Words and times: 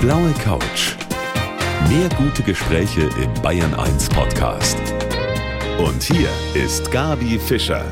blaue 0.00 0.32
Couch. 0.42 0.96
Mehr 1.90 2.08
gute 2.16 2.42
Gespräche 2.42 3.02
im 3.22 3.42
Bayern 3.42 3.74
1 3.74 4.08
Podcast. 4.08 4.78
Und 5.78 6.02
hier 6.02 6.30
ist 6.54 6.90
Gabi 6.90 7.38
Fischer. 7.38 7.84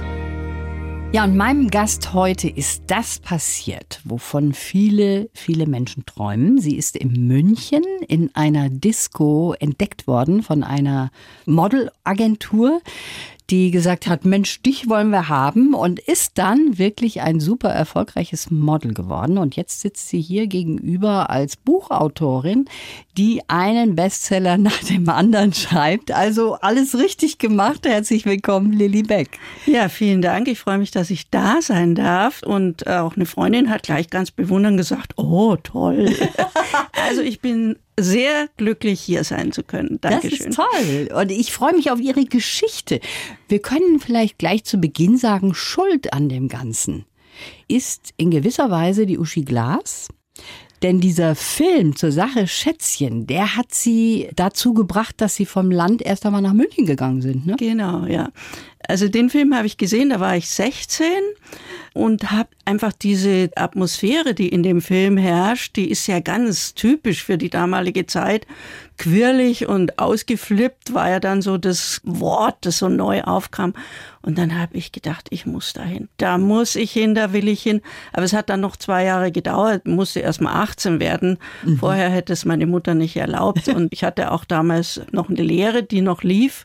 Ja, 1.13 1.25
und 1.25 1.37
meinem 1.37 1.69
Gast 1.69 2.15
heute 2.15 2.49
ist 2.49 2.85
das 2.87 3.19
passiert, 3.19 4.01
wovon 4.05 4.55
viele, 4.55 5.29
viele 5.35 5.67
Menschen 5.67 6.07
träumen. 6.07 6.59
Sie 6.59 6.77
ist 6.77 6.97
in 6.97 7.29
München 7.29 7.85
in 8.09 8.35
einer 8.35 8.71
Disco 8.71 9.55
entdeckt 9.59 10.07
worden 10.07 10.43
von 10.43 10.65
einer 10.65 11.11
Modelagentur 11.45 12.81
die 13.51 13.71
gesagt 13.71 14.07
hat, 14.07 14.27
Mensch, 14.27 14.61
dich 14.61 14.91
wollen 14.91 15.09
wir 15.09 15.29
haben 15.29 15.73
und 15.73 15.99
ist 16.01 16.37
dann 16.37 16.77
wirklich 16.77 17.23
ein 17.23 17.41
super 17.41 17.71
erfolgreiches 17.71 18.51
Model 18.51 18.93
geworden. 18.93 19.39
Und 19.39 19.57
jetzt 19.57 19.81
sitzt 19.81 20.09
sie 20.09 20.21
hier 20.21 20.47
gegenüber 20.47 21.31
als 21.31 21.57
Buchautorin, 21.57 22.67
die 23.17 23.41
einen 23.49 23.97
Bestseller 23.97 24.59
nach 24.59 24.85
dem 24.85 25.09
anderen 25.09 25.55
schreibt. 25.55 26.13
Also 26.13 26.55
alles 26.57 26.99
richtig 26.99 27.39
gemacht. 27.39 27.87
Herzlich 27.87 28.27
willkommen, 28.27 28.73
Lilly 28.73 29.03
Beck. 29.03 29.39
Ja, 29.65 29.89
vielen 29.89 30.21
Dank. 30.21 30.47
Ich 30.49 30.59
freue 30.59 30.79
mich, 30.79 30.91
dass 30.91 31.09
ich 31.09 31.31
da 31.31 31.63
sein 31.63 31.95
darf. 31.95 32.43
Und 32.43 32.87
auch 32.87 33.17
eine 33.17 33.25
Freundin 33.25 33.71
hat 33.71 33.85
gleich 33.85 34.11
ganz 34.11 34.31
bewundernd 34.31 34.77
gesagt, 34.77 35.15
oh, 35.17 35.57
toll. 35.57 36.15
also 37.09 37.23
ich 37.23 37.41
bin 37.41 37.77
sehr 37.99 38.49
glücklich, 38.57 39.01
hier 39.01 39.25
sein 39.25 39.53
zu 39.53 39.63
können. 39.63 39.99
Dankeschön. 40.01 40.39
Das 40.39 40.47
ist 40.47 40.57
toll. 40.57 41.09
Und 41.15 41.31
ich 41.31 41.53
freue 41.53 41.75
mich 41.75 41.91
auf 41.91 42.01
Ihre 42.01 42.25
Geschichte. 42.25 43.01
Wir 43.49 43.61
können 43.61 44.01
vielleicht 44.01 44.39
gleich 44.39 44.65
zu 44.65 44.79
Beginn 44.79 45.17
sagen, 45.17 45.55
Schuld 45.55 46.13
an 46.13 46.29
dem 46.29 46.49
Ganzen 46.49 47.05
ist 47.69 48.11
in 48.17 48.31
gewisser 48.31 48.71
Weise 48.71 49.07
die 49.07 49.19
Uschi 49.19 49.43
Glas. 49.43 50.09
Denn 50.83 51.01
dieser 51.01 51.35
Film 51.35 51.97
zur 51.97 52.13
Sache 52.13 52.47
Schätzchen, 52.47 53.27
der 53.27 53.57
hat 53.57 53.75
sie 53.75 54.29
dazu 54.37 54.75
gebracht, 54.75 55.17
dass 55.21 55.35
sie 55.35 55.47
vom 55.47 55.73
Land 55.73 56.03
erst 56.03 56.25
einmal 56.25 56.43
nach 56.43 56.53
München 56.53 56.87
gegangen 56.87 57.21
sind. 57.21 57.47
Ne? 57.47 57.57
Genau, 57.59 58.07
ja. 58.07 58.31
Also 58.87 59.09
den 59.09 59.29
Film 59.29 59.55
habe 59.55 59.67
ich 59.67 59.77
gesehen, 59.77 60.11
da 60.11 60.21
war 60.21 60.37
ich 60.37 60.49
16 60.49 61.07
und 61.95 62.31
habe 62.31 62.51
einfach 62.65 62.93
diese 62.93 63.51
Atmosphäre, 63.57 64.35
die 64.35 64.49
in 64.49 64.63
dem 64.63 64.81
Film 64.81 65.17
herrscht, 65.17 65.75
die 65.77 65.91
ist 65.91 66.07
ja 66.07 66.21
ganz 66.21 66.75
typisch 66.75 67.25
für 67.25 67.39
die 67.39 67.51
damalige 67.51 68.07
Zeit. 68.07 68.47
Quirlig 68.99 69.67
und 69.67 69.99
ausgeflippt 69.99 70.95
war 70.95 71.11
ja 71.11 71.19
dann 71.21 71.43
so 71.43 71.59
das 71.59 72.01
Wort, 72.05 72.59
das 72.61 72.79
so 72.79 72.89
neu 72.89 73.23
aufkam. 73.23 73.75
Und 74.23 74.39
dann 74.39 74.59
habe 74.59 74.77
ich 74.77 74.93
gedacht, 74.93 75.27
ich 75.31 75.45
muss 75.45 75.73
dahin. 75.73 76.09
Da 76.17 76.39
muss 76.39 76.77
ich 76.77 76.93
hin, 76.93 77.15
da 77.15 77.33
will 77.33 77.49
ich 77.49 77.63
hin. 77.63 77.81
Aber 78.13 78.25
es 78.25 78.33
hat 78.33 78.49
dann 78.49 78.61
noch 78.61 78.77
zwei 78.77 79.05
Jahre 79.05 79.33
gedauert, 79.33 79.87
musste 79.87 80.21
erst 80.21 80.41
mal 80.41 80.63
18 80.63 81.01
werden. 81.01 81.39
Mhm. 81.65 81.79
Vorher 81.79 82.11
hätte 82.11 82.33
es 82.33 82.45
meine 82.45 82.67
Mutter 82.67 82.95
nicht 82.95 83.17
erlaubt. 83.17 83.69
Und 83.75 83.93
ich 83.93 84.05
hatte 84.05 84.31
auch 84.31 84.45
damals 84.45 85.01
noch 85.11 85.29
eine 85.29 85.43
Lehre, 85.43 85.83
die 85.83 86.01
noch 86.01 86.23
lief. 86.23 86.65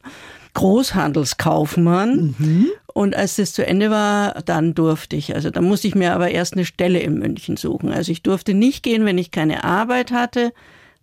Großhandelskaufmann. 0.54 2.36
Mhm. 2.38 2.68
Und 2.94 3.16
als 3.16 3.38
das 3.38 3.54
zu 3.54 3.66
Ende 3.66 3.90
war, 3.90 4.42
dann 4.46 4.76
durfte 4.76 5.16
ich. 5.16 5.34
Also 5.34 5.50
da 5.50 5.62
musste 5.62 5.88
ich 5.88 5.96
mir 5.96 6.14
aber 6.14 6.30
erst 6.30 6.54
eine 6.54 6.66
Stelle 6.66 7.00
in 7.00 7.18
München 7.18 7.58
suchen. 7.58 7.92
Also 7.92 8.12
ich 8.12 8.22
durfte 8.22 8.54
nicht 8.54 8.84
gehen, 8.84 9.06
wenn 9.06 9.18
ich 9.18 9.32
keine 9.32 9.64
Arbeit 9.64 10.12
hatte. 10.12 10.54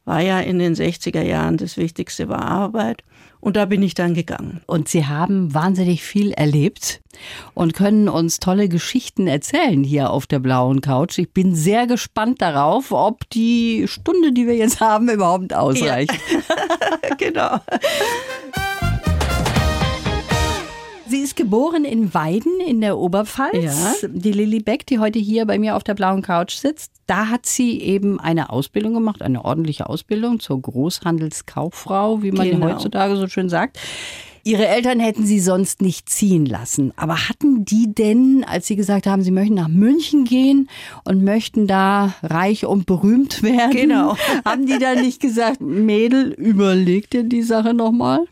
War 0.05 0.21
ja 0.21 0.41
in 0.41 0.59
den 0.59 0.75
60er 0.75 1.23
Jahren 1.23 1.57
das 1.57 1.77
Wichtigste 1.77 2.29
war 2.29 2.43
Arbeit. 2.43 3.03
Und 3.41 3.57
da 3.57 3.65
bin 3.65 3.83
ich 3.83 3.95
dann 3.95 4.15
gegangen. 4.15 4.61
Und 4.67 4.89
Sie 4.89 5.07
haben 5.07 5.55
wahnsinnig 5.55 6.03
viel 6.03 6.33
erlebt 6.33 7.01
und 7.55 7.73
können 7.73 8.09
uns 8.09 8.39
tolle 8.39 8.69
Geschichten 8.69 9.27
erzählen 9.27 9.83
hier 9.83 10.11
auf 10.11 10.27
der 10.27 10.39
blauen 10.41 10.83
Couch. 10.83 11.19
Ich 11.19 11.33
bin 11.33 11.55
sehr 11.55 11.87
gespannt 11.87 12.43
darauf, 12.43 12.93
ob 12.93 13.29
die 13.31 13.87
Stunde, 13.89 14.33
die 14.33 14.47
wir 14.47 14.57
jetzt 14.57 14.81
haben, 14.81 15.09
überhaupt 15.09 15.55
ausreicht. 15.55 16.13
Ja. 16.13 17.15
genau. 17.19 17.61
Sie 21.11 21.19
ist 21.19 21.35
geboren 21.35 21.85
in 21.85 22.15
Weiden 22.15 22.61
in 22.65 22.81
der 22.81 22.97
Oberpfalz. 22.97 23.65
Ja. 23.65 24.09
Die 24.09 24.31
Lilly 24.31 24.61
Beck, 24.61 24.87
die 24.87 25.01
heute 25.01 25.19
hier 25.19 25.45
bei 25.45 25.59
mir 25.59 25.75
auf 25.75 25.83
der 25.83 25.95
blauen 25.95 26.23
Couch 26.23 26.55
sitzt, 26.55 26.93
da 27.07 27.27
hat 27.27 27.47
sie 27.47 27.81
eben 27.81 28.21
eine 28.21 28.51
Ausbildung 28.51 28.95
gemacht, 28.95 29.21
eine 29.21 29.45
ordentliche 29.45 29.89
Ausbildung 29.89 30.39
zur 30.39 30.63
Großhandelskauffrau, 30.63 32.23
wie 32.23 32.31
man 32.31 32.49
genau. 32.49 32.67
heutzutage 32.67 33.17
so 33.17 33.27
schön 33.27 33.49
sagt. 33.49 33.81
Ihre 34.45 34.69
Eltern 34.69 35.01
hätten 35.01 35.27
sie 35.27 35.41
sonst 35.41 35.83
nicht 35.83 36.09
ziehen 36.09 36.47
lassen. 36.47 36.93
Aber 36.97 37.29
hatten 37.29 37.65
die 37.65 37.93
denn, 37.93 38.45
als 38.49 38.69
sie 38.69 38.77
gesagt 38.77 39.07
haben, 39.07 39.23
sie 39.23 39.33
möchten 39.33 39.55
nach 39.55 39.69
München 39.69 40.25
gehen 40.25 40.71
und 41.05 41.25
möchten 41.25 41.67
da 41.67 42.15
reich 42.23 42.65
und 42.65 42.87
berühmt 42.87 43.43
werden, 43.43 43.73
genau. 43.73 44.17
haben 44.45 44.67
die 44.67 44.79
dann 44.79 45.03
nicht 45.03 45.21
gesagt, 45.21 45.61
Mädel, 45.61 46.33
überleg 46.33 47.11
dir 47.11 47.25
die 47.25 47.43
Sache 47.43 47.75
nochmal? 47.75 48.27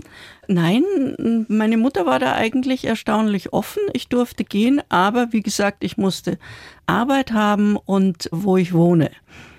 Nein, 0.51 1.45
meine 1.49 1.77
Mutter 1.77 2.07
war 2.07 2.19
da 2.19 2.33
eigentlich 2.33 2.87
erstaunlich 2.87 3.53
offen. 3.53 3.83
Ich 3.93 4.09
durfte 4.09 4.45
gehen, 4.45 4.81
aber 4.89 5.29
wie 5.33 5.43
gesagt, 5.43 5.85
ich 5.85 5.99
musste 5.99 6.39
Arbeit 6.87 7.33
haben 7.33 7.77
und 7.77 8.31
wo 8.33 8.57
ich 8.57 8.73
wohne. 8.73 9.11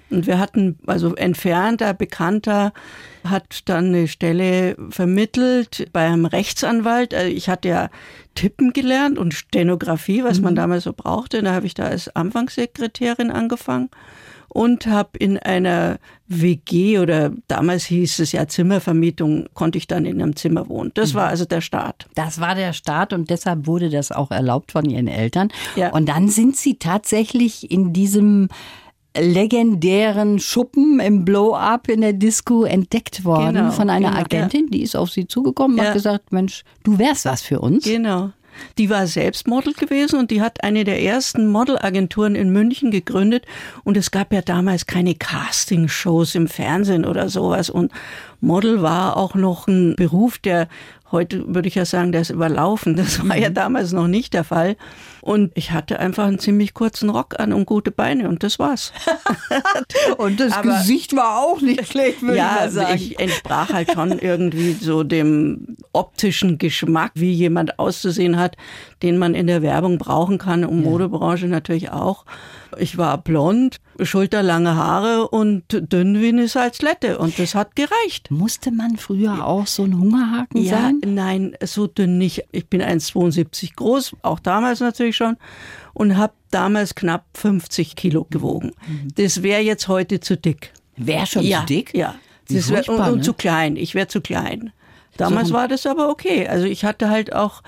Und 0.09 0.25
wir 0.25 0.39
hatten, 0.39 0.79
also 0.87 1.13
entfernter, 1.13 1.93
bekannter, 1.93 2.73
hat 3.23 3.69
dann 3.69 3.89
eine 3.89 4.07
Stelle 4.07 4.75
vermittelt 4.89 5.87
bei 5.93 6.07
einem 6.07 6.25
Rechtsanwalt. 6.25 7.13
Also 7.13 7.31
ich 7.31 7.49
hatte 7.49 7.67
ja 7.67 7.89
Tippen 8.33 8.73
gelernt 8.73 9.19
und 9.19 9.35
Stenografie, 9.35 10.23
was 10.23 10.39
mhm. 10.39 10.45
man 10.45 10.55
damals 10.55 10.85
so 10.85 10.93
brauchte. 10.93 11.43
Da 11.43 11.53
habe 11.53 11.67
ich 11.67 11.75
da 11.75 11.83
als 11.83 12.15
Anfangssekretärin 12.15 13.29
angefangen 13.29 13.91
und 14.49 14.87
habe 14.87 15.17
in 15.17 15.37
einer 15.37 15.99
WG 16.27 16.99
oder 16.99 17.31
damals 17.47 17.85
hieß 17.85 18.19
es 18.19 18.31
ja 18.31 18.47
Zimmervermietung, 18.47 19.47
konnte 19.53 19.77
ich 19.77 19.87
dann 19.87 20.05
in 20.05 20.21
einem 20.21 20.35
Zimmer 20.35 20.67
wohnen. 20.67 20.91
Das 20.95 21.13
war 21.13 21.25
mhm. 21.25 21.29
also 21.29 21.45
der 21.45 21.61
Start. 21.61 22.07
Das 22.15 22.39
war 22.39 22.55
der 22.55 22.73
Start 22.73 23.13
und 23.13 23.29
deshalb 23.29 23.67
wurde 23.67 23.89
das 23.89 24.11
auch 24.11 24.31
erlaubt 24.31 24.71
von 24.71 24.85
ihren 24.85 25.07
Eltern. 25.07 25.49
Ja. 25.75 25.91
Und 25.91 26.09
dann 26.09 26.27
sind 26.29 26.57
sie 26.57 26.77
tatsächlich 26.77 27.71
in 27.71 27.93
diesem 27.93 28.49
legendären 29.17 30.39
Schuppen 30.39 30.99
im 30.99 31.25
Blow-Up 31.25 31.89
in 31.89 32.01
der 32.01 32.13
Disco 32.13 32.63
entdeckt 32.63 33.25
worden 33.25 33.55
genau, 33.55 33.71
von 33.71 33.89
einer 33.89 34.09
genau, 34.09 34.21
Agentin, 34.21 34.65
ja. 34.65 34.69
die 34.71 34.83
ist 34.83 34.95
auf 34.95 35.09
sie 35.09 35.27
zugekommen 35.27 35.77
und 35.77 35.83
ja. 35.83 35.89
hat 35.89 35.93
gesagt, 35.95 36.31
Mensch, 36.31 36.63
du 36.83 36.97
wärst 36.99 37.25
was 37.25 37.41
für 37.41 37.59
uns. 37.59 37.83
Genau. 37.83 38.31
Die 38.77 38.89
war 38.89 39.07
selbst 39.07 39.47
Model 39.47 39.73
gewesen 39.73 40.19
und 40.19 40.31
die 40.31 40.41
hat 40.41 40.63
eine 40.63 40.83
der 40.83 41.01
ersten 41.01 41.47
Modelagenturen 41.47 42.35
in 42.35 42.51
München 42.51 42.91
gegründet. 42.91 43.45
Und 43.83 43.97
es 43.97 44.11
gab 44.11 44.33
ja 44.33 44.41
damals 44.41 44.85
keine 44.85 45.15
Castingshows 45.15 46.35
im 46.35 46.47
Fernsehen 46.47 47.05
oder 47.05 47.29
sowas. 47.29 47.69
Und 47.69 47.91
Model 48.41 48.81
war 48.81 49.17
auch 49.17 49.35
noch 49.35 49.67
ein 49.67 49.95
Beruf, 49.95 50.37
der 50.37 50.67
Heute 51.11 51.43
würde 51.55 51.67
ich 51.67 51.75
ja 51.75 51.85
sagen, 51.85 52.11
der 52.11 52.21
ist 52.21 52.29
überlaufen. 52.29 52.95
Das 52.95 53.27
war 53.27 53.35
ja 53.35 53.49
mhm. 53.49 53.55
damals 53.55 53.93
noch 53.93 54.07
nicht 54.07 54.33
der 54.33 54.43
Fall. 54.43 54.75
Und 55.21 55.51
ich 55.55 55.71
hatte 55.71 55.99
einfach 55.99 56.25
einen 56.25 56.39
ziemlich 56.39 56.73
kurzen 56.73 57.09
Rock 57.09 57.39
an 57.39 57.51
und 57.51 57.65
gute 57.65 57.91
Beine 57.91 58.29
und 58.29 58.43
das 58.43 58.59
war's. 58.59 58.93
und 60.17 60.39
das 60.39 60.53
Aber 60.53 60.77
Gesicht 60.77 61.15
war 61.15 61.39
auch 61.39 61.61
nicht 61.61 61.87
schlecht, 61.87 62.21
würde 62.21 62.37
ja, 62.37 62.65
ich 62.65 62.71
sagen. 62.71 62.95
ich 62.95 63.19
entsprach 63.19 63.73
halt 63.73 63.91
schon 63.91 64.19
irgendwie 64.19 64.73
so 64.73 65.03
dem 65.03 65.77
optischen 65.93 66.57
Geschmack, 66.57 67.11
wie 67.15 67.33
jemand 67.33 67.79
auszusehen 67.79 68.37
hat, 68.37 68.55
den 69.01 69.17
man 69.17 69.35
in 69.35 69.47
der 69.47 69.61
Werbung 69.61 69.97
brauchen 69.97 70.37
kann 70.37 70.65
und 70.65 70.83
ja. 70.83 70.89
Modebranche 70.89 71.47
natürlich 71.47 71.91
auch. 71.91 72.25
Ich 72.77 72.97
war 72.97 73.17
blond, 73.17 73.77
schulterlange 74.01 74.75
Haare 74.75 75.27
und 75.27 75.63
dünn 75.69 76.21
wie 76.21 76.29
eine 76.29 76.47
Salzlette 76.47 77.17
und 77.17 77.39
das 77.39 77.55
hat 77.55 77.75
gereicht. 77.75 78.31
Musste 78.31 78.71
man 78.71 78.97
früher 78.97 79.45
auch 79.45 79.67
so 79.67 79.83
ein 79.83 79.97
Hungerhaken 79.97 80.61
ja, 80.61 80.77
sein? 80.77 81.01
Nein, 81.05 81.55
so 81.63 81.87
dünn 81.87 82.17
nicht. 82.17 82.45
Ich 82.51 82.67
bin 82.67 82.81
1,72 82.81 83.75
groß, 83.75 84.15
auch 84.21 84.39
damals 84.39 84.79
natürlich 84.79 85.15
schon 85.15 85.37
und 85.93 86.17
habe 86.17 86.33
damals 86.51 86.95
knapp 86.95 87.25
50 87.33 87.95
Kilo 87.95 88.25
gewogen. 88.29 88.71
Mhm. 88.87 89.09
Das 89.15 89.43
wäre 89.43 89.61
jetzt 89.61 89.87
heute 89.87 90.19
zu 90.19 90.37
dick. 90.37 90.71
Wäre 90.95 91.25
schon 91.25 91.43
ja, 91.43 91.61
zu 91.61 91.65
dick? 91.67 91.93
Ja. 91.93 92.15
Das 92.49 92.69
wär, 92.69 92.87
und, 92.89 92.99
und 92.99 93.17
ne? 93.17 93.21
zu 93.21 93.33
klein. 93.33 93.75
Ich 93.75 93.95
wäre 93.95 94.07
zu 94.07 94.21
klein. 94.21 94.71
Damals 95.17 95.49
so. 95.49 95.53
war 95.53 95.67
das 95.67 95.85
aber 95.85 96.09
okay. 96.09 96.47
Also 96.47 96.65
ich 96.65 96.85
hatte 96.85 97.09
halt 97.09 97.33
auch 97.33 97.61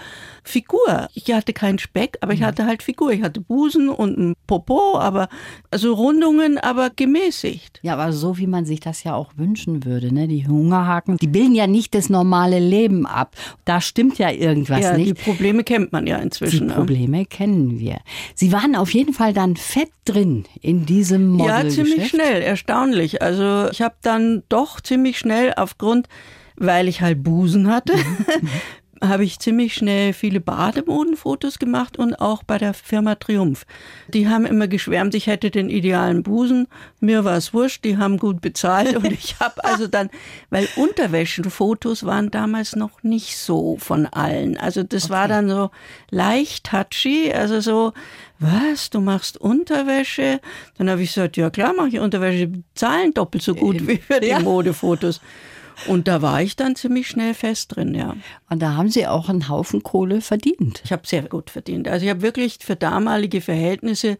Figur. 0.43 1.07
Ich 1.13 1.31
hatte 1.31 1.53
keinen 1.53 1.79
Speck, 1.79 2.17
aber 2.21 2.33
ich 2.33 2.39
mhm. 2.39 2.45
hatte 2.45 2.65
halt 2.65 2.83
Figur. 2.83 3.11
Ich 3.11 3.21
hatte 3.21 3.41
Busen 3.41 3.89
und 3.89 4.17
ein 4.17 4.35
Popo, 4.47 4.97
aber 4.97 5.29
also 5.69 5.93
Rundungen, 5.93 6.57
aber 6.57 6.89
gemäßigt. 6.89 7.79
Ja, 7.83 7.93
aber 7.93 8.11
so 8.11 8.37
wie 8.37 8.47
man 8.47 8.65
sich 8.65 8.79
das 8.79 9.03
ja 9.03 9.13
auch 9.13 9.33
wünschen 9.37 9.85
würde, 9.85 10.13
ne? 10.13 10.27
Die 10.27 10.47
Hungerhaken, 10.47 11.17
die 11.17 11.27
bilden 11.27 11.55
ja 11.55 11.67
nicht 11.67 11.93
das 11.93 12.09
normale 12.09 12.59
Leben 12.59 13.05
ab. 13.05 13.35
Da 13.65 13.81
stimmt 13.81 14.17
ja 14.17 14.31
irgendwas 14.31 14.81
ja, 14.81 14.97
nicht. 14.97 15.09
Die 15.09 15.13
Probleme 15.13 15.63
kennt 15.63 15.91
man 15.91 16.07
ja 16.07 16.17
inzwischen. 16.17 16.69
Die 16.69 16.73
Probleme 16.73 17.17
ne? 17.17 17.25
kennen 17.25 17.79
wir. 17.79 17.99
Sie 18.33 18.51
waren 18.51 18.75
auf 18.75 18.93
jeden 18.93 19.13
Fall 19.13 19.33
dann 19.33 19.55
fett 19.55 19.91
drin 20.05 20.45
in 20.61 20.85
diesem 20.85 21.27
Model. 21.29 21.47
Ja, 21.47 21.69
ziemlich 21.69 22.09
schnell, 22.09 22.41
erstaunlich. 22.41 23.21
Also 23.21 23.69
ich 23.71 23.81
habe 23.81 23.95
dann 24.01 24.43
doch 24.49 24.81
ziemlich 24.81 25.19
schnell 25.19 25.53
aufgrund 25.55 26.07
weil 26.61 26.87
ich 26.87 27.01
halt 27.01 27.23
Busen 27.23 27.67
hatte, 27.67 27.93
habe 29.01 29.23
ich 29.23 29.39
ziemlich 29.39 29.73
schnell 29.73 30.13
viele 30.13 30.39
Bademodenfotos 30.39 31.59
gemacht 31.59 31.97
und 31.97 32.15
auch 32.15 32.43
bei 32.43 32.57
der 32.57 32.73
Firma 32.73 33.15
Triumph. 33.15 33.65
Die 34.09 34.29
haben 34.29 34.45
immer 34.45 34.67
geschwärmt, 34.67 35.15
ich 35.15 35.27
hätte 35.27 35.49
den 35.49 35.69
idealen 35.69 36.23
Busen. 36.23 36.67
Mir 36.99 37.23
war 37.25 37.35
es 37.35 37.53
wurscht, 37.53 37.83
die 37.83 37.97
haben 37.97 38.17
gut 38.17 38.41
bezahlt 38.41 38.95
und 38.95 39.11
ich 39.11 39.39
habe 39.39 39.63
also 39.63 39.87
dann, 39.87 40.09
weil 40.49 40.67
Unterwäschenfotos 40.75 42.05
waren 42.05 42.29
damals 42.31 42.75
noch 42.75 43.01
nicht 43.03 43.37
so 43.37 43.77
von 43.77 44.05
allen. 44.05 44.57
Also 44.57 44.83
das 44.83 45.05
okay. 45.05 45.13
war 45.13 45.27
dann 45.27 45.49
so 45.49 45.71
leicht 46.11 46.65
touchy, 46.65 47.31
also 47.33 47.59
so, 47.59 47.93
was, 48.39 48.89
du 48.89 49.01
machst 49.01 49.37
Unterwäsche? 49.37 50.41
Dann 50.77 50.89
habe 50.89 51.01
ich 51.03 51.13
gesagt, 51.13 51.37
ja 51.37 51.49
klar 51.49 51.73
mache 51.73 51.89
ich 51.89 51.99
Unterwäsche, 51.99 52.51
zahlen 52.75 53.13
doppelt 53.13 53.43
so 53.43 53.55
gut 53.55 53.87
wie 53.87 53.97
für 53.97 54.19
die 54.19 54.27
ja. 54.27 54.39
Modefotos. 54.39 55.21
Und 55.87 56.07
da 56.07 56.21
war 56.21 56.41
ich 56.41 56.55
dann 56.55 56.75
ziemlich 56.75 57.07
schnell 57.07 57.33
fest 57.33 57.75
drin, 57.75 57.93
ja. 57.93 58.15
Und 58.49 58.61
da 58.61 58.75
haben 58.75 58.89
Sie 58.89 59.07
auch 59.07 59.29
einen 59.29 59.49
Haufen 59.49 59.83
Kohle 59.83 60.21
verdient. 60.21 60.81
Ich 60.83 60.91
habe 60.91 61.07
sehr 61.07 61.23
gut 61.23 61.49
verdient. 61.49 61.87
Also 61.87 62.05
ich 62.05 62.09
habe 62.09 62.21
wirklich 62.21 62.59
für 62.61 62.75
damalige 62.75 63.41
Verhältnisse 63.41 64.17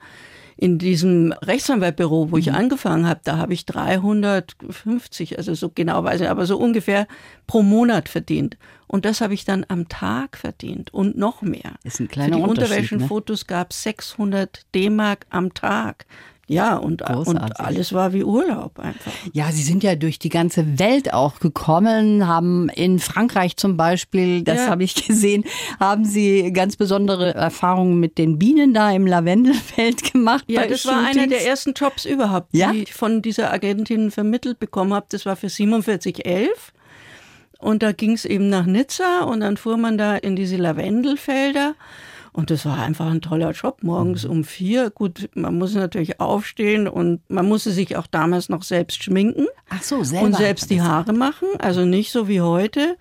in 0.62 0.78
diesem 0.78 1.32
Rechtsanwaltbüro, 1.32 2.30
wo 2.30 2.38
ich 2.38 2.48
mhm. 2.48 2.56
angefangen 2.56 3.08
habe, 3.08 3.20
da 3.24 3.38
habe 3.38 3.52
ich 3.52 3.66
350, 3.66 5.40
also 5.40 5.56
so 5.56 5.72
genau 5.74 6.04
weiß 6.04 6.22
ich, 6.22 6.30
aber 6.30 6.46
so 6.46 6.58
ungefähr 6.58 7.08
pro 7.48 7.64
Monat 7.64 8.10
verdient. 8.10 8.58
Und 8.86 9.06
das 9.06 9.22
habe 9.22 9.34
ich 9.34 9.44
dann 9.44 9.66
am 9.70 9.90
Tag 9.90 10.38
verdient 10.38 10.94
und 10.94 11.18
noch 11.18 11.42
mehr. 11.42 11.80
Ist 11.84 12.00
ein 12.00 12.10
kleiner 12.10 12.36
Für 12.36 12.44
die 12.44 12.50
Unterwäschenfotos 12.50 13.42
ne? 13.42 13.46
gab 13.48 13.72
es 13.72 13.82
600 13.82 14.68
D-Mark 14.76 15.26
am 15.32 15.54
Tag. 15.56 16.06
Ja, 16.52 16.76
und, 16.76 17.02
und 17.02 17.38
alles 17.60 17.94
war 17.94 18.12
wie 18.12 18.26
Urlaub 18.26 18.78
einfach. 18.78 19.14
Ja, 19.32 19.52
Sie 19.54 19.64
sind 19.64 19.84
ja 19.84 19.96
durch 19.96 20.20
die 20.20 20.28
ganze 20.28 20.80
Welt 20.80 21.14
auch 21.14 21.40
gekommen, 21.40 22.28
haben 22.28 22.68
in 22.70 23.00
Frankreich 23.00 23.56
zum 23.56 23.78
Beispiel, 23.78 24.44
das 24.44 24.58
ja. 24.58 24.68
habe 24.68 24.84
ich 24.84 24.96
gesehen, 25.08 25.46
haben 25.80 26.04
Sie 26.04 26.52
ganz 26.52 26.76
besondere 26.76 27.34
Erfahrungen 27.34 28.02
mit 28.02 28.18
den 28.18 28.38
Bienen 28.38 28.74
da 28.74 28.92
im 28.92 29.08
Lavendelfeld 29.08 30.12
gemacht. 30.14 30.44
Ja, 30.48 30.66
das 30.68 30.82
Shootings. 30.82 31.02
war 31.02 31.10
einer 31.10 31.28
der 31.28 31.48
ersten 31.48 31.72
Jobs 31.72 32.04
überhaupt, 32.04 32.50
ja? 32.52 32.74
die 32.74 32.84
ich 32.84 32.94
von 32.94 33.22
dieser 33.22 33.54
Agentin 33.54 34.12
vermittelt 34.12 34.60
bekommen 34.60 34.94
habe. 34.94 35.06
Das 35.10 35.26
war 35.26 35.38
für 35.38 35.50
4711. 35.50 36.74
Und 37.60 37.82
da 37.82 37.94
ging 37.94 38.12
es 38.12 38.26
eben 38.26 38.50
nach 38.50 38.66
Nizza 38.66 39.22
und 39.22 39.40
dann 39.40 39.56
fuhr 39.56 39.78
man 39.78 39.98
da 39.98 40.18
in 40.18 40.36
diese 40.36 40.58
Lavendelfelder. 40.58 41.76
Und 42.34 42.50
das 42.50 42.66
war 42.66 42.80
einfach 42.80 43.08
ein 43.08 43.22
toller 43.22 43.52
Job, 43.52 43.84
morgens 43.84 44.24
mhm. 44.24 44.32
um 44.32 44.44
vier. 44.44 44.90
Gut, 44.90 45.30
man 45.36 45.58
muss 45.58 45.76
natürlich 45.76 46.20
aufstehen 46.20 46.88
und 46.88 47.22
man 47.30 47.48
musste 47.48 47.72
sich 47.72 47.98
auch 47.98 48.08
damals 48.08 48.48
noch 48.48 48.64
selbst 48.64 49.04
schminken. 49.04 49.48
Ach 49.70 49.84
so, 49.84 50.04
selber. 50.04 50.26
Und 50.28 50.36
selbst 50.36 50.70
die 50.70 50.82
Haare 50.82 51.12
machen. 51.12 51.50
Also 51.60 51.84
nicht 51.84 52.12
so 52.12 52.30
wie 52.30 52.40
heute, 52.40 52.98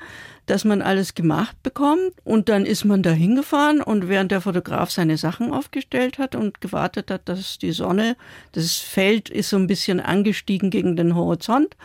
dass 0.47 0.65
man 0.65 0.83
alles 0.83 1.15
gemacht 1.15 1.63
bekommt. 1.63 2.13
Und 2.25 2.49
dann 2.49 2.67
ist 2.67 2.85
man 2.85 3.05
da 3.05 3.11
hingefahren 3.11 3.81
und 3.81 4.09
während 4.09 4.33
der 4.33 4.41
Fotograf 4.41 4.91
seine 4.91 5.17
Sachen 5.17 5.53
aufgestellt 5.53 6.19
hat 6.19 6.35
und 6.35 6.61
gewartet 6.61 7.11
hat, 7.13 7.29
dass 7.29 7.59
die 7.59 7.73
Sonne, 7.73 8.17
das 8.51 8.79
Feld 8.79 9.29
ist 9.29 9.51
so 9.51 9.57
ein 9.57 9.69
bisschen 9.69 10.01
angestiegen 10.01 10.71
gegen 10.71 10.97
den 10.97 11.15
Horizont. 11.15 11.77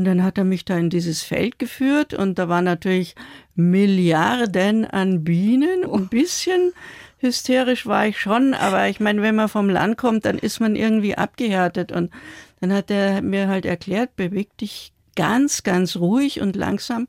Und 0.00 0.06
dann 0.06 0.24
hat 0.24 0.38
er 0.38 0.44
mich 0.44 0.64
da 0.64 0.78
in 0.78 0.88
dieses 0.88 1.22
Feld 1.22 1.58
geführt 1.58 2.14
und 2.14 2.38
da 2.38 2.48
waren 2.48 2.64
natürlich 2.64 3.14
Milliarden 3.54 4.86
an 4.86 5.24
Bienen. 5.24 5.84
Ein 5.84 6.08
bisschen 6.08 6.72
hysterisch 7.18 7.84
war 7.84 8.06
ich 8.06 8.18
schon, 8.18 8.54
aber 8.54 8.88
ich 8.88 8.98
meine, 8.98 9.20
wenn 9.20 9.34
man 9.34 9.50
vom 9.50 9.68
Land 9.68 9.98
kommt, 9.98 10.24
dann 10.24 10.38
ist 10.38 10.58
man 10.58 10.74
irgendwie 10.74 11.18
abgehärtet. 11.18 11.92
Und 11.92 12.10
dann 12.62 12.72
hat 12.72 12.90
er 12.90 13.20
mir 13.20 13.48
halt 13.48 13.66
erklärt, 13.66 14.16
beweg 14.16 14.56
dich 14.56 14.94
ganz, 15.16 15.64
ganz 15.64 15.96
ruhig 15.96 16.40
und 16.40 16.56
langsam 16.56 17.06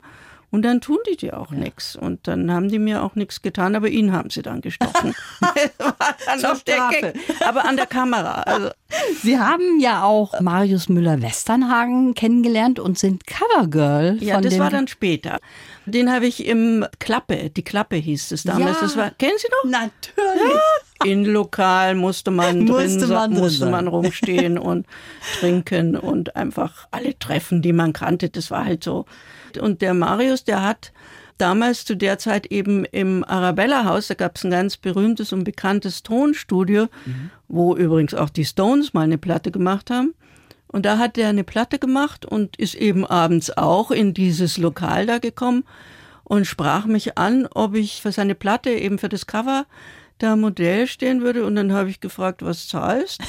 und 0.52 0.62
dann 0.62 0.82
tun 0.82 0.98
die 1.10 1.16
dir 1.16 1.38
auch 1.38 1.50
ja. 1.50 1.58
nichts. 1.58 1.96
Und 1.96 2.28
dann 2.28 2.52
haben 2.52 2.68
die 2.68 2.78
mir 2.78 3.02
auch 3.02 3.14
nichts 3.14 3.40
getan, 3.40 3.74
aber 3.74 3.88
ihn 3.88 4.12
haben 4.12 4.28
sie 4.28 4.42
dann 4.42 4.60
gestochen. 4.60 5.14
aber 7.40 7.64
an 7.64 7.76
der 7.76 7.86
Kamera. 7.86 8.42
Also. 8.42 8.70
Sie 9.22 9.38
haben 9.38 9.80
ja 9.80 10.02
auch 10.02 10.38
Marius 10.40 10.90
Müller-Westernhagen 10.90 12.14
kennengelernt 12.14 12.78
und 12.78 12.98
sind 12.98 13.26
Covergirl. 13.26 14.18
Ja, 14.20 14.42
das 14.42 14.58
war 14.58 14.68
dann 14.68 14.88
später. 14.88 15.38
Den 15.86 16.12
habe 16.12 16.26
ich 16.26 16.46
im 16.46 16.84
Klappe, 16.98 17.48
die 17.48 17.62
Klappe 17.62 17.96
hieß 17.96 18.32
es 18.32 18.42
damals. 18.42 18.76
Ja. 18.76 18.82
Das 18.82 18.96
war, 18.96 19.10
kennen 19.12 19.38
Sie 19.38 19.48
noch? 19.48 19.70
Natürlich. 19.70 20.52
Ja. 21.02 21.06
In 21.06 21.24
Lokal 21.24 21.94
musste 21.94 22.30
man 22.30 22.60
musste 22.60 23.06
drin, 23.06 23.08
man 23.08 23.32
musste 23.32 23.66
man 23.66 23.88
rumstehen 23.88 24.58
und 24.58 24.86
trinken 25.40 25.96
und 25.96 26.36
einfach 26.36 26.86
alle 26.90 27.18
treffen, 27.18 27.62
die 27.62 27.72
man 27.72 27.92
kannte. 27.92 28.28
Das 28.28 28.50
war 28.50 28.66
halt 28.66 28.84
so 28.84 29.06
und 29.58 29.82
der 29.82 29.94
Marius, 29.94 30.44
der 30.44 30.62
hat 30.62 30.92
damals 31.38 31.84
zu 31.84 31.96
der 31.96 32.18
Zeit 32.18 32.46
eben 32.46 32.84
im 32.84 33.24
Arabella-Haus, 33.24 34.08
da 34.08 34.14
gab 34.14 34.36
es 34.36 34.44
ein 34.44 34.50
ganz 34.50 34.76
berühmtes 34.76 35.32
und 35.32 35.44
bekanntes 35.44 36.02
Tonstudio, 36.02 36.88
mhm. 37.04 37.30
wo 37.48 37.76
übrigens 37.76 38.14
auch 38.14 38.30
die 38.30 38.44
Stones 38.44 38.94
mal 38.94 39.02
eine 39.02 39.18
Platte 39.18 39.50
gemacht 39.50 39.90
haben. 39.90 40.14
Und 40.68 40.86
da 40.86 40.98
hat 40.98 41.18
er 41.18 41.28
eine 41.28 41.44
Platte 41.44 41.78
gemacht 41.78 42.24
und 42.24 42.56
ist 42.56 42.74
eben 42.74 43.04
abends 43.04 43.56
auch 43.56 43.90
in 43.90 44.14
dieses 44.14 44.56
Lokal 44.56 45.06
da 45.06 45.18
gekommen 45.18 45.64
und 46.24 46.46
sprach 46.46 46.86
mich 46.86 47.18
an, 47.18 47.46
ob 47.52 47.74
ich 47.74 48.00
für 48.00 48.12
seine 48.12 48.34
Platte 48.34 48.70
eben 48.70 48.98
für 48.98 49.10
das 49.10 49.26
Cover 49.26 49.66
da 50.22 50.36
Modell 50.36 50.86
stehen 50.86 51.22
würde. 51.22 51.44
Und 51.44 51.56
dann 51.56 51.72
habe 51.72 51.90
ich 51.90 52.00
gefragt, 52.00 52.42
was 52.42 52.68
zahlst? 52.68 53.20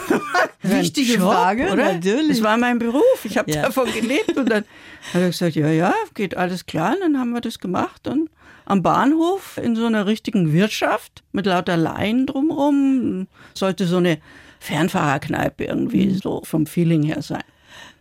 Wichtige 0.62 1.14
Job, 1.14 1.32
Frage, 1.32 1.70
oder? 1.72 1.94
Natürlich. 1.94 2.38
Das 2.38 2.42
war 2.42 2.56
mein 2.56 2.78
Beruf. 2.78 3.24
Ich 3.24 3.38
habe 3.38 3.50
ja. 3.50 3.62
davon 3.62 3.92
gelebt. 3.92 4.36
Und 4.36 4.50
dann 4.50 4.64
hat 5.12 5.20
er 5.20 5.26
gesagt, 5.28 5.56
ja, 5.56 5.68
ja, 5.68 5.94
geht 6.14 6.36
alles 6.36 6.66
klar. 6.66 6.94
Und 6.94 7.00
dann 7.00 7.18
haben 7.18 7.32
wir 7.32 7.40
das 7.40 7.58
gemacht. 7.58 8.06
Und 8.08 8.30
am 8.64 8.82
Bahnhof 8.82 9.58
in 9.62 9.74
so 9.74 9.86
einer 9.86 10.06
richtigen 10.06 10.52
Wirtschaft 10.52 11.22
mit 11.32 11.46
lauter 11.46 11.76
Laien 11.76 12.26
drumherum. 12.26 13.26
Sollte 13.54 13.86
so 13.86 13.96
eine 13.96 14.18
Fernfahrerkneipe 14.60 15.64
irgendwie 15.64 16.06
mhm. 16.06 16.18
so 16.18 16.42
vom 16.44 16.66
Feeling 16.66 17.02
her 17.02 17.22
sein. 17.22 17.42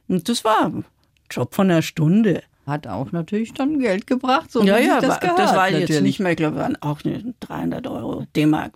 Und 0.07 0.29
das 0.29 0.43
war 0.43 0.65
ein 0.65 0.85
Job 1.31 1.55
von 1.55 1.71
einer 1.71 1.81
Stunde. 1.81 2.43
Hat 2.69 2.87
auch 2.87 3.11
natürlich 3.11 3.53
dann 3.53 3.79
Geld 3.79 4.07
gebracht, 4.07 4.51
so 4.51 4.63
ja, 4.63 4.77
ja, 4.77 5.01
das, 5.01 5.19
gehört, 5.19 5.39
das 5.39 5.55
war 5.55 5.65
natürlich. 5.65 5.89
jetzt 5.89 6.01
nicht 6.01 6.19
mehr, 6.19 6.31
ich 6.31 6.37
glaube, 6.37 6.57
waren 6.57 6.77
auch 6.81 7.01
300 7.01 7.87
Euro 7.87 8.25
D-Mark. 8.35 8.73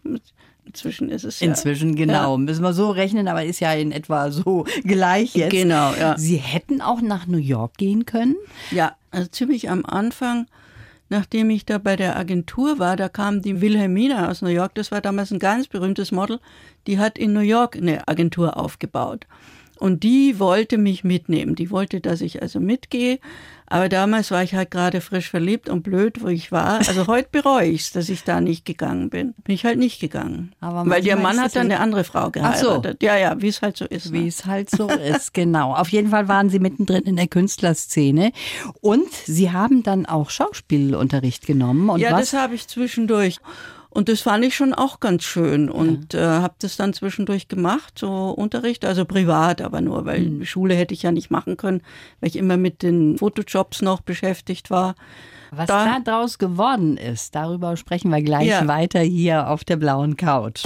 Inzwischen 0.66 1.10
ist 1.10 1.24
es 1.24 1.40
ja. 1.40 1.48
Inzwischen, 1.48 1.96
genau. 1.96 2.32
Ja. 2.32 2.38
Müssen 2.38 2.64
wir 2.64 2.74
so 2.74 2.90
rechnen, 2.90 3.28
aber 3.28 3.44
ist 3.44 3.60
ja 3.60 3.74
in 3.74 3.92
etwa 3.92 4.32
so 4.32 4.66
gleich 4.84 5.36
jetzt. 5.36 5.52
Genau, 5.52 5.94
ja. 5.94 6.18
Sie 6.18 6.38
hätten 6.38 6.82
auch 6.82 7.02
nach 7.02 7.28
New 7.28 7.38
York 7.38 7.78
gehen 7.78 8.06
können? 8.06 8.36
Ja, 8.72 8.96
also 9.12 9.28
ziemlich 9.30 9.70
am 9.70 9.86
Anfang, 9.86 10.48
nachdem 11.10 11.50
ich 11.50 11.66
da 11.66 11.78
bei 11.78 11.96
der 11.96 12.18
Agentur 12.18 12.80
war, 12.80 12.96
da 12.96 13.10
kam 13.10 13.42
die 13.42 13.62
Wilhelmina 13.62 14.30
aus 14.30 14.42
New 14.42 14.50
York. 14.50 14.74
Das 14.76 14.92
war 14.92 15.02
damals 15.02 15.32
ein 15.32 15.40
ganz 15.40 15.68
berühmtes 15.68 16.12
Model. 16.12 16.40
Die 16.88 16.98
hat 16.98 17.18
in 17.18 17.34
New 17.34 17.42
York 17.42 17.76
eine 17.76 18.08
Agentur 18.08 18.58
aufgebaut. 18.58 19.28
Und 19.84 20.04
die 20.04 20.40
wollte 20.40 20.78
mich 20.78 21.04
mitnehmen. 21.04 21.56
Die 21.56 21.70
wollte, 21.70 22.00
dass 22.00 22.22
ich 22.22 22.42
also 22.42 22.62
mitgehe. 22.62 23.20
Aber 23.66 23.90
damals 23.90 24.32
war 24.32 24.42
ich 24.42 24.56
halt 24.56 24.72
gerade 24.72 25.02
frisch 25.02 25.30
verliebt 25.30 25.68
und 25.68 25.84
blöd, 25.84 26.24
wo 26.24 26.30
ich 26.30 26.54
war. 26.54 26.78
Also 26.88 27.08
heute 27.08 27.28
bereue 27.30 27.68
ich 27.68 27.82
es, 27.82 27.92
dass 27.92 28.08
ich 28.08 28.24
da 28.24 28.40
nicht 28.40 28.64
gegangen 28.64 29.10
bin. 29.10 29.34
Bin 29.44 29.54
ich 29.54 29.66
halt 29.66 29.78
nicht 29.78 30.00
gegangen. 30.00 30.54
Aber 30.62 30.90
Weil 30.90 31.02
der 31.02 31.18
Mann 31.18 31.38
hat 31.38 31.58
dann 31.58 31.66
eine 31.66 31.82
andere 31.82 32.06
Frau 32.06 32.32
geheiratet. 32.32 33.00
So. 33.02 33.06
Ja, 33.06 33.18
ja, 33.18 33.42
wie 33.42 33.50
es 33.50 33.62
halt 33.62 33.76
so 33.76 33.84
ist. 33.84 34.14
Wie 34.14 34.22
ne? 34.22 34.28
es 34.28 34.46
halt 34.46 34.70
so 34.70 34.88
ist, 35.16 35.34
genau. 35.34 35.76
Auf 35.76 35.90
jeden 35.90 36.12
Fall 36.12 36.30
waren 36.30 36.48
Sie 36.50 36.60
mittendrin 36.60 37.04
in 37.04 37.18
der 37.18 37.28
Künstlerszene. 37.28 38.32
Und 38.80 39.12
Sie 39.12 39.52
haben 39.52 39.84
dann 39.84 40.06
auch 40.06 40.30
Schauspielunterricht 40.30 41.46
genommen. 41.46 41.90
Und 41.90 42.00
ja, 42.00 42.14
was? 42.14 42.32
das 42.32 42.40
habe 42.40 42.56
ich 42.56 42.70
zwischendurch. 42.70 43.42
Und 43.94 44.10
das 44.10 44.22
fand 44.22 44.44
ich 44.44 44.56
schon 44.56 44.74
auch 44.74 45.00
ganz 45.00 45.24
schön 45.24 45.70
und 45.70 46.14
ja. 46.14 46.40
äh, 46.40 46.42
habe 46.42 46.56
das 46.58 46.78
dann 46.78 46.94
zwischendurch 46.94 47.48
gemacht, 47.48 48.00
so 48.00 48.32
Unterricht, 48.32 48.86
also 48.86 49.06
privat, 49.06 49.62
aber 49.62 49.82
nur, 49.82 50.06
weil 50.06 50.22
mhm. 50.22 50.46
Schule 50.46 50.74
hätte 50.74 50.96
ich 50.96 51.04
ja 51.04 51.12
nicht 51.12 51.30
machen 51.30 51.58
können, 51.58 51.82
weil 52.20 52.30
ich 52.30 52.36
immer 52.36 52.58
mit 52.58 52.82
den 52.82 53.20
Fotojobs 53.20 53.84
noch 53.84 54.02
beschäftigt 54.02 54.72
war. 54.72 54.96
Was 55.52 55.68
da, 55.68 56.00
daraus 56.00 56.40
geworden 56.40 56.98
ist, 56.98 57.36
darüber 57.36 57.78
sprechen 57.78 58.10
wir 58.10 58.24
gleich 58.24 58.48
ja. 58.48 58.68
weiter 58.68 59.02
hier 59.02 59.48
auf 59.50 59.64
der 59.64 59.76
blauen 59.76 60.18
Couch. 60.18 60.64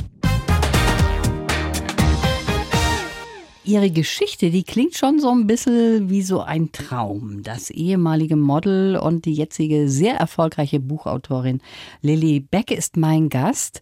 Ihre 3.67 3.91
Geschichte, 3.91 4.50
die 4.50 4.63
klingt 4.63 4.95
schon 4.95 5.19
so 5.19 5.29
ein 5.29 5.45
bisschen 5.45 6.09
wie 6.09 6.21
so 6.21 6.41
ein 6.41 6.71
Traum. 6.71 7.43
Das 7.43 7.69
ehemalige 7.69 8.38
Model 8.38 8.95
und 8.95 9.25
die 9.25 9.33
jetzige 9.33 9.89
sehr 9.89 10.15
erfolgreiche 10.15 10.79
Buchautorin 10.79 11.59
Lilly 12.01 12.39
Beck 12.39 12.71
ist 12.71 12.95
mein 12.95 13.27
Gast. 13.27 13.81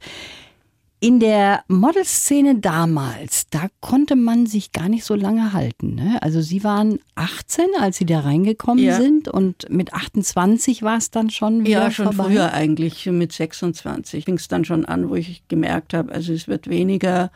In 1.01 1.19
der 1.19 1.63
Modelszene 1.67 2.57
damals, 2.59 3.47
da 3.51 3.67
konnte 3.79 4.15
man 4.15 4.47
sich 4.47 4.71
gar 4.71 4.89
nicht 4.89 5.03
so 5.03 5.13
lange 5.13 5.53
halten. 5.53 5.93
Ne? 5.93 6.17
Also 6.21 6.41
Sie 6.41 6.63
waren 6.63 6.99
18, 7.13 7.65
als 7.79 7.97
Sie 7.97 8.07
da 8.07 8.21
reingekommen 8.21 8.83
ja. 8.83 8.95
sind 8.99 9.27
und 9.27 9.69
mit 9.69 9.93
28 9.93 10.81
war 10.81 10.97
es 10.97 11.11
dann 11.11 11.29
schon 11.29 11.59
wieder 11.59 11.83
Ja, 11.83 11.91
schon 11.91 12.11
vorbei. 12.11 12.31
früher 12.31 12.53
eigentlich, 12.53 13.05
mit 13.05 13.33
26 13.33 14.25
fing 14.25 14.35
es 14.35 14.47
dann 14.47 14.65
schon 14.65 14.85
an, 14.85 15.09
wo 15.09 15.15
ich 15.15 15.43
gemerkt 15.47 15.93
habe, 15.93 16.11
also 16.11 16.33
es 16.33 16.47
wird 16.47 16.69
weniger 16.69 17.29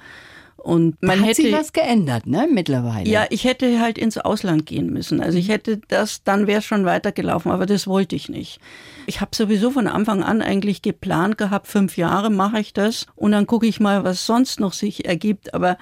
Und 0.60 1.02
man 1.02 1.20
Hat 1.22 1.30
hätte 1.30 1.42
sich 1.42 1.54
was 1.54 1.74
geändert, 1.74 2.28
ne, 2.28 2.48
mittlerweile? 2.52 3.10
ja, 3.10 3.26
ich 3.30 3.46
hätte 3.46 3.80
halt 3.80 3.98
ins 3.98 4.18
Ausland 4.18 4.66
gehen 4.66 4.92
müssen. 4.92 5.22
Also 5.22 5.38
ich 5.38 5.50
hätte 5.50 5.80
das, 5.88 6.24
dann 6.24 6.48
wäre 6.48 6.60
es 6.60 6.66
schon 6.66 6.86
weitergelaufen, 6.86 7.52
aber 7.52 7.66
das 7.66 7.88
wollte 7.88 8.16
ich 8.16 8.30
nicht. 8.30 8.60
Ich 9.06 9.22
habe 9.22 9.36
sowieso 9.36 9.72
von 9.72 9.88
Anfang 9.88 10.24
an 10.24 10.42
eigentlich 10.42 10.82
geplant 10.82 11.38
gehabt, 11.38 11.68
fünf 11.68 11.98
Jahre 11.98 12.30
mache 12.30 12.60
ich 12.60 12.74
das 12.74 13.08
und 13.16 13.32
dann 13.32 13.48
gucke 13.48 13.68
ich 13.68 13.80
mal, 13.80 14.04
was 14.04 14.26
sonst 14.26 14.60
noch 14.60 14.74
sich 14.74 15.06
ergibt. 15.06 15.54
Aber 15.54 15.78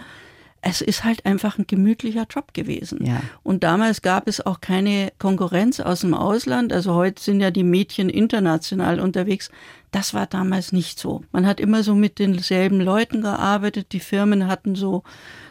es 0.62 0.81
ist 0.81 1.03
halt 1.03 1.25
einfach 1.25 1.57
ein 1.57 1.67
gemütlicher 1.67 2.25
Job 2.29 2.53
gewesen. 2.53 3.05
Ja. 3.05 3.22
Und 3.43 3.63
damals 3.63 4.01
gab 4.01 4.27
es 4.27 4.46
auch 4.46 4.60
keine 4.60 5.12
Konkurrenz 5.19 5.79
aus 5.79 6.01
dem 6.01 6.13
Ausland. 6.13 6.74
Also 6.74 6.93
heute 6.93 7.22
sind 7.22 7.39
ja 7.39 7.51
die 7.51 7.63
Mädchen 7.63 8.10
international 8.10 9.00
unterwegs. 9.00 9.50
Das 9.98 10.13
war 10.13 10.27
damals 10.27 10.74
nicht 10.74 11.00
so. 11.00 11.24
Man 11.32 11.48
hat 11.48 11.60
immer 11.60 11.82
so 11.82 11.96
mit 11.96 12.20
denselben 12.20 12.80
Leuten 12.80 13.24
gearbeitet. 13.24 13.94
Die 13.94 14.00
Firmen 14.00 14.46
hatten 14.46 14.75
so 14.75 15.01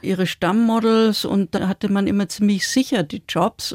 ihre 0.03 0.29
Stammmodels 0.29 1.25
und 1.25 1.53
da 1.57 1.67
hatte 1.67 1.88
man 1.88 2.07
immer 2.07 2.29
ziemlich 2.29 2.69
sicher 2.69 3.03
die 3.03 3.25
Jobs. 3.29 3.75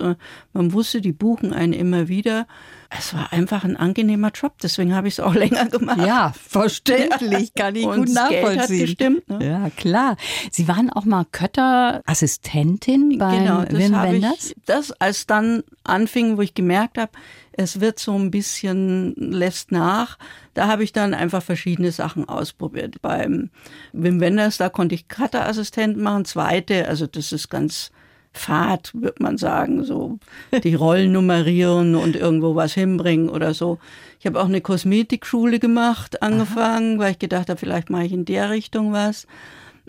Man 0.53 0.71
wusste, 0.71 1.01
die 1.01 1.11
buchen 1.11 1.51
einen 1.51 1.73
immer 1.73 2.07
wieder. 2.07 2.47
Es 2.89 3.13
war 3.13 3.33
einfach 3.33 3.65
ein 3.65 3.75
angenehmer 3.75 4.31
Job, 4.33 4.53
deswegen 4.63 4.95
habe 4.95 5.09
ich 5.09 5.15
es 5.15 5.19
auch 5.19 5.33
länger 5.43 5.65
gemacht. 5.65 6.05
Ja, 6.05 6.33
verständlich, 6.47 7.53
kann 7.55 7.75
ich 7.75 7.85
Und 7.85 8.05
gut 8.05 8.15
das 8.15 8.29
Geld 8.29 8.45
hat 8.45 8.55
nachvollziehen. 8.55 8.85
gestimmt, 8.85 9.29
ne? 9.29 9.45
Ja, 9.45 9.69
klar. 9.71 10.15
Sie 10.51 10.69
waren 10.69 10.89
auch 10.89 11.03
mal 11.03 11.25
Kötter-Assistentin 11.31 13.17
bei 13.17 13.37
genau, 13.37 13.63
das 13.63 13.77
Wim 13.77 13.95
habe 13.95 14.13
Wenders? 14.13 14.51
ich, 14.51 14.55
das 14.65 14.91
als 14.93 15.25
dann 15.27 15.63
anfing, 15.83 16.37
wo 16.37 16.41
ich 16.41 16.53
gemerkt 16.53 16.97
habe, 16.97 17.11
es 17.53 17.81
wird 17.81 17.99
so 17.99 18.17
ein 18.17 18.31
bisschen 18.31 19.13
lässt 19.15 19.71
nach. 19.71 20.17
Da 20.53 20.67
habe 20.67 20.83
ich 20.83 20.93
dann 20.93 21.13
einfach 21.13 21.43
verschiedene 21.43 21.91
Sachen 21.91 22.27
ausprobiert. 22.27 23.01
Beim 23.01 23.49
Wim 23.93 24.19
Wenders, 24.19 24.57
da 24.57 24.69
konnte 24.69 24.95
ich 24.95 25.07
Cutter-Assistent 25.07 25.97
machen, 25.97 26.25
zweite, 26.25 26.87
also 26.87 27.07
das 27.07 27.31
ist 27.31 27.49
ganz 27.49 27.91
fad, 28.33 28.91
würde 28.93 29.21
man 29.21 29.37
sagen, 29.37 29.83
so 29.83 30.19
die 30.63 30.75
Rollen 30.75 31.11
nummerieren 31.11 31.95
und 31.95 32.15
irgendwo 32.15 32.55
was 32.55 32.73
hinbringen 32.73 33.29
oder 33.29 33.53
so. 33.53 33.79
Ich 34.19 34.25
habe 34.25 34.39
auch 34.39 34.45
eine 34.45 34.61
Kosmetikschule 34.61 35.59
gemacht, 35.59 36.21
angefangen, 36.21 36.99
weil 36.99 37.11
ich 37.11 37.19
gedacht 37.19 37.49
habe, 37.49 37.59
vielleicht 37.59 37.89
mache 37.89 38.05
ich 38.05 38.13
in 38.13 38.25
der 38.25 38.49
Richtung 38.49 38.93
was. 38.93 39.27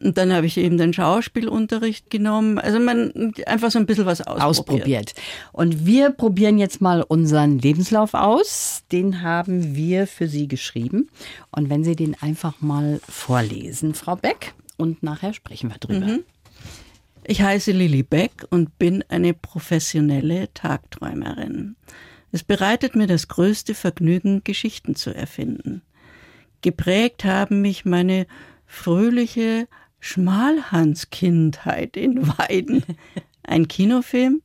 Und 0.02 0.18
dann 0.18 0.32
habe 0.32 0.47
ich 0.47 0.56
eben 0.56 0.78
den 0.78 0.92
Schauspielunterricht 0.92 2.11
genommen. 2.11 2.59
Also 2.59 2.80
man 2.80 3.32
einfach 3.47 3.71
so 3.71 3.78
ein 3.78 3.87
bisschen 3.87 4.06
was 4.06 4.21
ausprobiert. 4.21 4.42
ausprobiert. 4.42 5.14
Und 5.52 5.87
wir 5.87 6.11
probieren 6.11 6.59
jetzt 6.59 6.80
mal 6.80 7.02
unseren 7.02 7.59
Lebenslauf 7.59 8.14
aus. 8.14 8.82
Den 8.90 9.23
haben 9.23 9.76
wir 9.76 10.06
für 10.06 10.28
Sie 10.28 10.49
geschrieben. 10.49 11.09
Und 11.50 11.71
wenn 11.71 11.85
Sie 11.85 11.94
den 11.94 12.16
einfach 12.21 12.61
mal 12.61 13.00
vorlesen, 13.09 13.94
Frau 13.94 14.16
Beck, 14.16 14.54
und 14.76 15.02
nachher 15.02 15.32
sprechen 15.32 15.71
wir 15.71 15.78
drüber. 15.78 16.06
Mhm. 16.06 16.25
Ich 17.25 17.40
heiße 17.40 17.71
Lilly 17.71 18.02
Beck 18.02 18.47
und 18.50 18.78
bin 18.78 19.04
eine 19.09 19.32
professionelle 19.32 20.52
Tagträumerin. 20.54 21.76
Es 22.32 22.42
bereitet 22.42 22.97
mir 22.97 23.06
das 23.06 23.28
größte 23.28 23.75
Vergnügen, 23.75 24.42
Geschichten 24.42 24.97
zu 24.97 25.14
erfinden. 25.14 25.82
Geprägt 26.62 27.25
haben 27.25 27.61
mich 27.61 27.85
meine 27.85 28.26
fröhliche 28.66 29.68
Schmalhans-Kindheit 30.02 31.97
in 31.97 32.26
Weiden. 32.26 32.85
Ein 33.44 33.68
Kinofilm, 33.68 34.42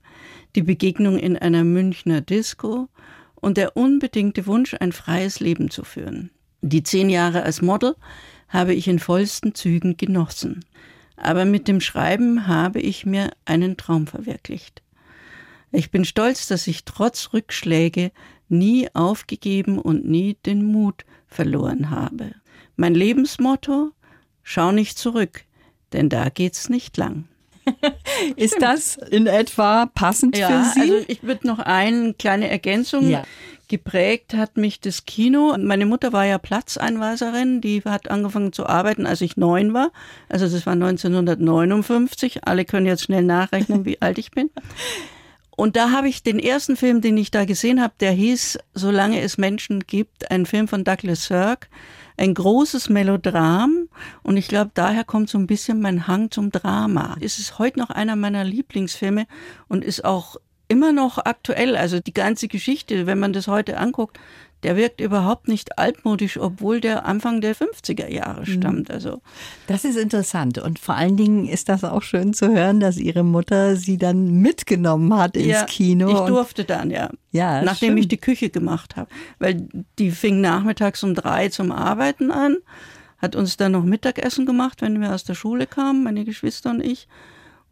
die 0.56 0.62
Begegnung 0.62 1.18
in 1.18 1.36
einer 1.36 1.64
Münchner 1.64 2.22
Disco 2.22 2.88
und 3.36 3.58
der 3.58 3.76
unbedingte 3.76 4.46
Wunsch, 4.46 4.76
ein 4.80 4.92
freies 4.92 5.40
Leben 5.40 5.70
zu 5.72 5.84
führen. 5.84 6.30
Die 6.62 6.84
zehn 6.84 7.10
Jahre 7.10 7.44
als 7.44 7.62
Model 7.62 7.96
habe 8.48 8.74
ich 8.74 8.88
in 8.88 9.00
vollsten 9.00 9.56
Zügen 9.56 9.98
genossen. 9.98 10.64
Aber 11.16 11.44
mit 11.44 11.68
dem 11.68 11.82
Schreiben 11.82 12.48
habe 12.48 12.80
ich 12.80 13.06
mir 13.06 13.32
einen 13.46 13.78
Traum 13.78 14.06
verwirklicht. 14.06 14.84
Ich 15.72 15.90
bin 15.90 16.06
stolz, 16.06 16.48
dass 16.48 16.68
ich 16.68 16.86
trotz 16.86 17.34
Rückschläge 17.34 18.12
nie 18.48 18.88
aufgegeben 18.94 19.80
und 19.80 20.06
nie 20.06 20.38
den 20.46 20.64
Mut 20.64 21.04
verloren 21.26 21.90
habe. 21.90 22.36
Mein 22.76 22.94
Lebensmotto? 22.94 23.92
Schau 24.44 24.72
nicht 24.72 24.98
zurück, 24.98 25.44
denn 25.94 26.10
da 26.10 26.30
geht's 26.30 26.70
nicht 26.70 26.98
lang. 26.98 27.26
Ist 28.36 28.62
das 28.62 28.98
in 28.98 29.28
etwa 29.28 29.88
passend 29.88 30.38
für 30.38 30.64
Sie? 30.74 30.82
also 30.82 30.96
ich 31.08 31.24
würde 31.24 31.48
noch 31.48 31.60
eine 31.60 32.14
kleine 32.14 32.50
Ergänzung. 32.50 33.10
Ja. 33.10 33.24
Geprägt 33.70 34.34
hat 34.34 34.56
mich 34.56 34.80
das 34.80 35.06
Kino. 35.06 35.54
Meine 35.60 35.86
Mutter 35.86 36.14
war 36.14 36.26
ja 36.26 36.38
Platzeinweiserin. 36.38 37.60
Die 37.60 37.82
hat 37.84 38.10
angefangen 38.10 38.54
zu 38.54 38.66
arbeiten, 38.66 39.06
als 39.06 39.20
ich 39.20 39.36
neun 39.36 39.74
war. 39.74 39.92
Also 40.30 40.48
das 40.48 40.66
war 40.66 40.74
1959. 40.74 42.48
Alle 42.48 42.64
können 42.64 42.86
jetzt 42.86 43.04
schnell 43.04 43.24
nachrechnen, 43.24 43.84
wie 43.84 44.02
alt 44.02 44.18
ich 44.20 44.32
bin. 44.32 44.50
Und 45.58 45.76
da 45.76 45.92
habe 45.92 46.08
ich 46.08 46.24
den 46.24 46.40
ersten 46.40 46.78
Film, 46.78 47.02
den 47.02 47.18
ich 47.18 47.32
da 47.32 47.44
gesehen 47.44 47.82
habe, 47.82 47.94
der 48.00 48.12
hieß 48.12 48.60
Solange 48.74 49.20
es 49.22 49.38
Menschen 49.38 49.82
gibt, 49.82 50.32
ein 50.32 50.46
Film 50.46 50.70
von 50.70 50.86
Douglas 50.86 51.26
Sirk. 51.26 51.68
Ein 52.20 52.34
großes 52.34 52.90
Melodram 52.90 53.90
und 54.24 54.38
ich 54.38 54.48
glaube, 54.48 54.72
daher 54.74 55.04
kommt 55.04 55.30
so 55.30 55.38
ein 55.38 55.46
bisschen 55.46 55.80
mein 55.82 56.08
Hang 56.08 56.32
zum 56.32 56.52
Drama. 56.52 57.16
Es 57.22 57.38
ist 57.38 57.60
heute 57.60 57.78
noch 57.78 57.92
einer 57.92 58.16
meiner 58.16 58.44
Lieblingsfilme 58.44 59.28
und 59.68 59.86
ist 59.86 60.04
auch 60.04 60.38
immer 60.68 60.92
noch 60.92 61.20
aktuell. 61.20 61.78
Also 61.78 62.00
die 62.00 62.14
ganze 62.14 62.48
Geschichte, 62.48 63.06
wenn 63.06 63.20
man 63.20 63.34
das 63.34 63.48
heute 63.48 63.78
anguckt, 63.78 64.20
der 64.64 64.76
wirkt 64.76 65.02
überhaupt 65.02 65.48
nicht 65.48 65.78
altmodisch, 65.78 66.38
obwohl 66.38 66.82
der 66.82 67.06
Anfang 67.06 67.42
der 67.42 67.56
50er 67.56 68.08
Jahre 68.10 68.46
stammt. 68.46 68.90
Also 68.90 69.22
Das 69.68 69.86
ist 69.86 69.98
interessant. 69.98 70.58
Und 70.58 70.80
vor 70.80 70.96
allen 70.96 71.16
Dingen 71.16 71.48
ist 71.48 71.70
das 71.70 71.84
auch 71.84 72.02
schön 72.02 72.34
zu 72.34 72.50
hören, 72.50 72.80
dass 72.80 72.98
Ihre 72.98 73.24
Mutter 73.24 73.76
Sie 73.76 73.98
dann 73.98 74.42
mitgenommen 74.42 75.16
hat 75.16 75.38
ins 75.38 75.48
ja, 75.48 75.66
Kino. 75.66 76.10
Ich 76.10 76.28
durfte 76.28 76.64
dann, 76.64 76.90
ja. 76.90 77.10
Ja, 77.32 77.62
Nachdem 77.62 77.90
schön. 77.90 77.98
ich 78.00 78.08
die 78.08 78.18
Küche 78.18 78.50
gemacht 78.50 78.96
habe. 78.96 79.10
Weil 79.38 79.68
die 80.00 80.12
fing 80.12 80.42
nachmittags 80.42 81.04
um 81.04 81.14
drei 81.14 81.50
zum 81.50 81.72
Arbeiten 81.72 82.32
an, 82.32 82.58
hat 83.20 83.36
uns 83.36 83.58
dann 83.58 83.74
noch 83.74 83.84
Mittagessen 83.84 84.46
gemacht, 84.46 84.82
wenn 84.82 85.00
wir 85.02 85.14
aus 85.14 85.24
der 85.24 85.36
Schule 85.36 85.68
kamen, 85.68 86.04
meine 86.04 86.26
Geschwister 86.26 86.72
und 86.72 86.82
ich. 86.82 87.08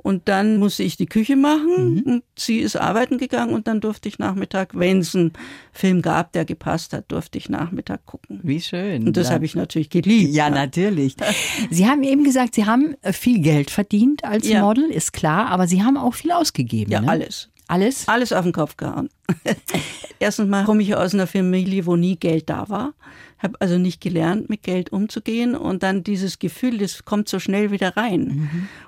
Und 0.05 0.27
dann 0.27 0.57
musste 0.57 0.83
ich 0.83 0.97
die 0.97 1.07
Küche 1.07 1.35
machen 1.35 1.95
Mhm. 1.95 2.01
und 2.05 2.23
sie 2.37 2.59
ist 2.59 2.75
arbeiten 2.75 3.17
gegangen 3.17 3.55
und 3.55 3.65
dann 3.65 3.81
durfte 3.81 4.07
ich 4.07 4.19
Nachmittag, 4.19 4.77
wenn 4.77 4.99
es 4.99 5.15
einen 5.15 5.33
Film 5.73 6.03
gab, 6.03 6.31
der 6.33 6.45
gepasst 6.45 6.93
hat, 6.93 7.05
durfte 7.11 7.39
ich 7.39 7.49
Nachmittag 7.49 8.05
gucken. 8.05 8.39
Wie 8.43 8.61
schön. 8.61 9.07
Und 9.07 9.17
das 9.17 9.31
habe 9.31 9.45
ich 9.45 9.55
natürlich 9.55 9.89
geliebt. 9.89 10.31
Ja, 10.31 10.51
natürlich. 10.51 11.15
Sie 11.71 11.87
haben 11.87 12.03
eben 12.03 12.23
gesagt, 12.23 12.53
Sie 12.53 12.65
haben 12.65 12.95
äh, 13.01 13.13
viel 13.13 13.39
Geld 13.39 13.71
verdient 13.71 14.23
als 14.23 14.47
Ja. 14.47 14.61
Model, 14.61 14.91
ist 14.91 15.11
klar, 15.11 15.47
aber 15.47 15.65
Sie 15.67 15.81
haben 15.81 15.97
auch 15.97 16.13
viel 16.13 16.31
ausgegeben. 16.31 16.91
Ja, 16.91 17.01
ne? 17.01 17.09
alles. 17.09 17.49
Alles? 17.67 18.07
Alles 18.07 18.31
auf 18.31 18.43
den 18.43 18.53
Kopf 18.53 18.77
gehauen. 18.77 19.09
Erstens 20.19 20.47
mal 20.47 20.65
komme 20.65 20.83
ich 20.83 20.93
aus 20.95 21.15
einer 21.15 21.25
Familie, 21.25 21.87
wo 21.87 21.95
nie 21.95 22.15
Geld 22.15 22.47
da 22.47 22.69
war. 22.69 22.93
Habe 23.37 23.59
also 23.59 23.77
nicht 23.77 24.01
gelernt, 24.01 24.49
mit 24.49 24.63
Geld 24.63 24.91
umzugehen. 24.91 25.55
Und 25.55 25.83
dann 25.83 26.03
dieses 26.03 26.39
Gefühl, 26.39 26.77
das 26.77 27.05
kommt 27.05 27.29
so 27.29 27.39
schnell 27.39 27.71
wieder 27.71 27.97
rein. 27.97 28.29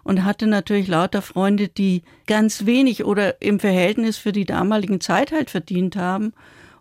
Und 0.03 0.23
hatte 0.23 0.47
natürlich 0.47 0.87
lauter 0.87 1.21
Freunde, 1.21 1.67
die 1.67 2.03
ganz 2.25 2.65
wenig 2.65 3.03
oder 3.03 3.41
im 3.41 3.59
Verhältnis 3.59 4.17
für 4.17 4.31
die 4.31 4.45
damalige 4.45 4.99
Zeit 4.99 5.31
halt 5.31 5.49
verdient 5.49 5.95
haben. 5.95 6.33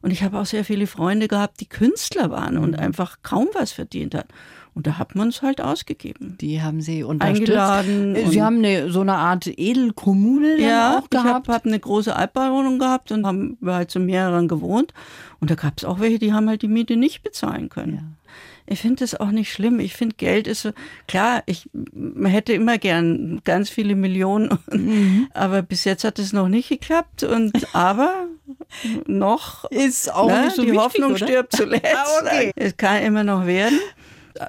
Und 0.02 0.12
ich 0.12 0.22
habe 0.22 0.38
auch 0.38 0.46
sehr 0.46 0.64
viele 0.64 0.86
Freunde 0.86 1.26
gehabt, 1.26 1.60
die 1.60 1.68
Künstler 1.68 2.30
waren 2.30 2.58
und 2.58 2.78
einfach 2.78 3.18
kaum 3.22 3.48
was 3.54 3.72
verdient 3.72 4.14
hat. 4.14 4.28
Und 4.76 4.86
da 4.86 4.98
hat 4.98 5.14
man 5.14 5.28
es 5.28 5.40
halt 5.40 5.60
ausgegeben. 5.62 6.36
Die 6.38 6.60
haben 6.62 6.80
Sie 6.82 7.02
unterstützt. 7.02 7.40
Eingeladen 7.50 8.14
Äh, 8.14 8.28
Sie 8.28 8.42
haben 8.42 8.58
eine, 8.58 8.90
so 8.92 9.00
eine 9.00 9.14
Art 9.14 9.46
Edelkommune 9.46 10.60
Ja, 10.60 10.98
auch 10.98 11.04
ich 11.04 11.10
gehabt. 11.10 11.28
habe 11.48 11.52
hab 11.54 11.66
eine 11.66 11.80
große 11.80 12.14
Altbauwohnung 12.14 12.78
gehabt 12.78 13.10
und 13.10 13.26
haben 13.26 13.56
wir 13.62 13.74
halt 13.74 13.90
zu 13.90 13.98
mehreren 14.00 14.48
gewohnt. 14.48 14.92
Und 15.40 15.50
da 15.50 15.54
gab 15.54 15.74
es 15.78 15.84
auch 15.86 15.98
welche, 15.98 16.18
die 16.18 16.32
haben 16.34 16.48
halt 16.48 16.60
die 16.60 16.68
Miete 16.68 16.96
nicht 16.96 17.22
bezahlen 17.22 17.70
können. 17.70 18.16
Ich 18.68 18.80
finde 18.80 18.96
das 18.96 19.14
auch 19.14 19.30
nicht 19.30 19.50
schlimm. 19.52 19.78
Ich 19.80 19.94
finde, 19.94 20.16
Geld 20.16 20.46
ist 20.48 20.62
so, 20.62 20.72
klar, 21.06 21.42
ich 21.46 21.70
man 21.94 22.30
hätte 22.32 22.52
immer 22.52 22.78
gern 22.78 23.40
ganz 23.44 23.70
viele 23.70 23.94
Millionen, 23.94 24.58
Mhm. 24.70 25.28
aber 25.34 25.62
bis 25.62 25.84
jetzt 25.84 26.04
hat 26.04 26.18
es 26.18 26.32
noch 26.34 26.48
nicht 26.48 26.68
geklappt. 26.68 27.22
Und 27.22 27.52
aber 27.74 28.26
noch 29.06 29.64
Ist 29.70 30.12
auch 30.12 30.28
ne, 30.28 30.44
nicht 30.46 30.56
so 30.56 30.62
die 30.62 30.68
wichtig, 30.68 30.82
Hoffnung 30.84 31.10
oder? 31.12 31.26
stirbt 31.26 31.52
zuletzt. 31.56 31.86
Okay. 32.22 32.52
Es 32.56 32.76
kann 32.76 33.02
immer 33.02 33.24
noch 33.24 33.46
werden. 33.46 33.78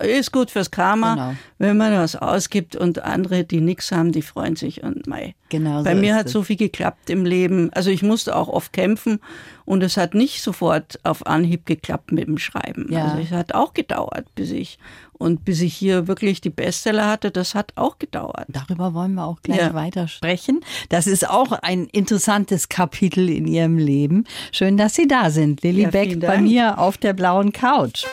Ist 0.02 0.32
gut 0.32 0.52
fürs 0.52 0.72
Karma, 0.72 1.16
Genau. 1.16 1.34
wenn 1.60 1.78
man 1.78 1.94
was 1.94 2.16
ausgibt 2.16 2.76
und 2.76 3.00
andere, 3.04 3.44
die 3.44 3.62
nichts 3.62 3.92
haben, 3.92 4.12
die 4.12 4.22
freuen 4.22 4.56
sich 4.56 4.84
und 4.84 5.08
mei. 5.08 5.36
Genau 5.50 5.84
Bei 5.84 5.94
so 5.96 6.02
mir 6.02 6.16
hat 6.16 6.26
es. 6.28 6.32
so 6.34 6.44
viel 6.44 6.58
geklappt 6.58 7.10
im 7.10 7.26
Leben. 7.26 7.72
Also 7.74 7.90
ich 7.90 8.04
musste 8.04 8.36
auch 8.36 8.50
oft 8.50 8.74
kämpfen 8.74 9.20
und 9.66 9.82
es 9.84 9.96
hat 9.98 10.14
nicht 10.14 10.42
sofort 10.44 11.00
auf 11.04 11.26
Anhieb 11.26 11.66
geklappt 11.66 12.12
mit 12.12 12.28
dem 12.28 12.38
Schreiben. 12.38 12.88
Ja. 12.92 13.06
Also 13.06 13.18
es 13.20 13.32
hat 13.32 13.54
auch 13.56 13.74
gedauert, 13.74 14.26
bis 14.36 14.52
ich 14.52 14.78
und 15.14 15.46
bis 15.46 15.62
ich 15.62 15.74
hier 15.74 16.08
wirklich 16.08 16.42
die 16.42 16.50
Bestseller 16.50 17.08
hatte, 17.10 17.32
das 17.32 17.56
hat 17.56 17.72
auch 17.76 17.98
gedauert. 17.98 18.46
Darüber 18.50 18.94
wollen 18.94 19.14
wir 19.16 19.26
auch 19.26 19.42
gleich 19.42 19.58
Ja. 19.60 19.74
weiter 19.74 20.08
sprechen. 20.10 20.60
Das 20.90 21.08
ist 21.08 21.28
auch 21.30 21.54
ein 21.54 21.86
interessantes 21.86 22.68
Kapitel 22.70 23.30
in 23.30 23.48
Ihrem 23.48 23.78
Leben. 23.78 24.26
Schön, 24.52 24.76
dass 24.78 24.96
Sie 24.96 25.08
da 25.08 25.30
sind. 25.32 25.64
Lilly 25.64 25.84
Ja, 25.84 25.90
Beck 25.90 26.20
bei 26.20 26.40
mir 26.42 26.78
auf 26.78 26.98
der 26.98 27.14
blauen 27.14 27.52
Couch. 27.54 28.06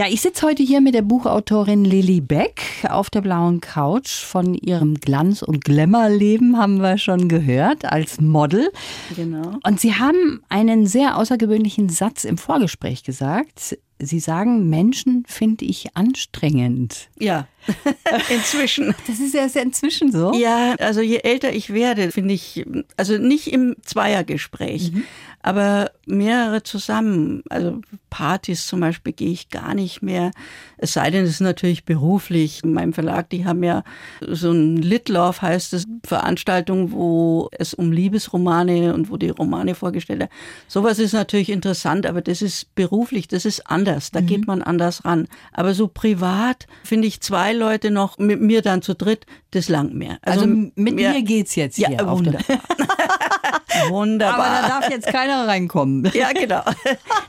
Ja, 0.00 0.06
ich 0.08 0.22
sitze 0.22 0.46
heute 0.46 0.62
hier 0.62 0.80
mit 0.80 0.94
der 0.94 1.02
Buchautorin 1.02 1.84
Lilly 1.84 2.22
Beck 2.22 2.62
auf 2.88 3.10
der 3.10 3.20
blauen 3.20 3.60
Couch. 3.60 4.24
Von 4.24 4.54
ihrem 4.54 4.94
Glanz- 4.94 5.42
und 5.42 5.62
Glamour-Leben 5.62 6.56
haben 6.56 6.80
wir 6.80 6.96
schon 6.96 7.28
gehört 7.28 7.84
als 7.84 8.18
Model. 8.18 8.72
Genau. 9.14 9.58
Und 9.62 9.78
Sie 9.78 9.96
haben 9.96 10.42
einen 10.48 10.86
sehr 10.86 11.18
außergewöhnlichen 11.18 11.90
Satz 11.90 12.24
im 12.24 12.38
Vorgespräch 12.38 13.04
gesagt. 13.04 13.76
Sie 13.98 14.20
sagen, 14.20 14.70
Menschen 14.70 15.24
finde 15.26 15.66
ich 15.66 15.94
anstrengend. 15.94 17.10
Ja, 17.18 17.46
inzwischen. 18.30 18.94
Das 19.06 19.20
ist 19.20 19.34
erst 19.34 19.56
inzwischen 19.56 20.12
so. 20.12 20.32
Ja, 20.34 20.74
also 20.78 21.00
je 21.00 21.18
älter 21.18 21.52
ich 21.52 21.72
werde, 21.72 22.10
finde 22.10 22.34
ich, 22.34 22.64
also 22.96 23.18
nicht 23.18 23.52
im 23.52 23.76
Zweiergespräch, 23.82 24.92
mhm. 24.92 25.04
aber 25.42 25.90
mehrere 26.06 26.62
zusammen. 26.62 27.42
Also 27.48 27.80
Partys 28.10 28.66
zum 28.66 28.80
Beispiel 28.80 29.12
gehe 29.12 29.30
ich 29.30 29.48
gar 29.48 29.74
nicht 29.74 30.02
mehr. 30.02 30.32
Es 30.76 30.94
sei 30.94 31.10
denn, 31.10 31.24
es 31.24 31.30
ist 31.30 31.40
natürlich 31.40 31.84
beruflich. 31.84 32.62
In 32.64 32.72
meinem 32.72 32.92
Verlag, 32.92 33.30
die 33.30 33.46
haben 33.46 33.62
ja 33.62 33.84
so 34.20 34.50
ein 34.50 34.76
Litlauf, 34.76 35.42
heißt 35.42 35.72
es, 35.74 35.84
Veranstaltung, 36.04 36.92
wo 36.92 37.48
es 37.52 37.72
um 37.74 37.92
Liebesromane 37.92 38.92
und 38.94 39.10
wo 39.10 39.16
die 39.16 39.30
Romane 39.30 39.74
vorgestellt 39.74 40.20
werden. 40.20 40.32
Sowas 40.66 40.98
ist 40.98 41.12
natürlich 41.12 41.50
interessant, 41.50 42.06
aber 42.06 42.20
das 42.20 42.42
ist 42.42 42.74
beruflich, 42.74 43.28
das 43.28 43.44
ist 43.44 43.66
anders. 43.70 44.10
Da 44.10 44.20
mhm. 44.20 44.26
geht 44.26 44.46
man 44.46 44.62
anders 44.62 45.04
ran. 45.04 45.28
Aber 45.52 45.74
so 45.74 45.88
privat 45.88 46.66
finde 46.82 47.08
ich 47.08 47.20
zwei 47.20 47.49
Leute 47.52 47.90
noch 47.90 48.18
mit 48.18 48.40
mir 48.40 48.62
dann 48.62 48.82
zu 48.82 48.94
dritt, 48.94 49.26
das 49.50 49.68
langt 49.68 49.94
mehr. 49.94 50.18
Also, 50.22 50.42
also 50.42 50.46
mit 50.74 50.94
mir, 50.94 51.10
mir 51.10 51.22
geht's 51.22 51.54
jetzt 51.54 51.76
hier. 51.76 51.90
Ja, 51.90 52.10
wunderbar. 52.10 52.42
wunderbar. 53.88 54.38
Aber 54.38 54.68
da 54.68 54.80
darf 54.80 54.90
jetzt 54.90 55.06
keiner 55.08 55.46
reinkommen. 55.46 56.10
Ja, 56.14 56.32
genau. 56.32 56.62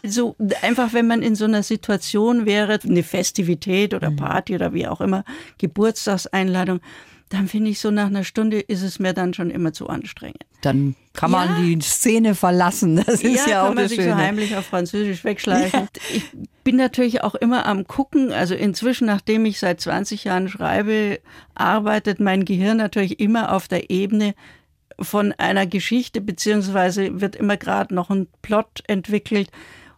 So 0.04 0.36
einfach, 0.62 0.94
wenn 0.94 1.08
man 1.08 1.22
in 1.22 1.36
so 1.36 1.46
einer 1.46 1.64
Situation 1.64 2.46
wäre, 2.46 2.80
eine 2.84 3.04
Festivität 3.04 3.94
oder 3.94 4.12
mhm. 4.12 4.18
Party 4.18 4.56
oder 4.56 4.74
wie 4.74 4.88
auch 4.88 5.02
immer, 5.02 5.24
Geburtstagseinladung, 5.58 6.82
dann 7.32 7.48
finde 7.48 7.72
ich 7.72 7.80
so 7.80 7.92
nach 7.92 8.08
einer 8.08 8.26
Stunde 8.26 8.60
ist 8.60 8.82
es 8.82 9.00
mir 9.00 9.14
dann 9.14 9.34
schon 9.34 9.50
immer 9.52 9.72
zu 9.72 9.88
anstrengend. 9.88 10.44
Dann 10.62 10.96
kann 11.14 11.32
man 11.32 11.48
ja. 11.48 11.62
die 11.62 11.82
Szene 11.82 12.36
verlassen. 12.36 12.98
Das 13.06 13.22
ist 13.22 13.48
ja, 13.48 13.52
ja 13.52 13.62
auch 13.64 13.68
kann 13.68 13.76
man 13.76 13.88
sich 13.88 14.04
so 14.04 14.16
heimlich 14.16 14.56
auf 14.56 14.66
Französisch 14.66 15.24
wegschleichen. 15.24 15.82
Ja. 15.82 15.88
Ich 16.14 16.26
bin 16.66 16.76
natürlich 16.76 17.24
auch 17.24 17.36
immer 17.36 17.66
am 17.66 17.88
gucken. 17.88 18.34
Also 18.34 18.54
inzwischen, 18.54 19.08
nachdem 19.08 19.46
ich 19.46 19.60
seit 19.60 19.80
20 19.80 20.26
Jahren 20.26 20.50
schreibe, 20.50 21.20
arbeitet 21.56 22.20
mein 22.20 22.44
Gehirn 22.44 22.78
natürlich 22.78 23.22
immer 23.22 23.54
auf 23.54 23.70
der 23.70 23.90
Ebene 23.90 24.36
von 25.00 25.32
einer 25.32 25.66
Geschichte, 25.66 26.20
beziehungsweise 26.20 27.22
wird 27.22 27.38
immer 27.38 27.56
gerade 27.56 27.96
noch 27.96 28.10
ein 28.10 28.28
Plot 28.42 28.84
entwickelt. 28.88 29.50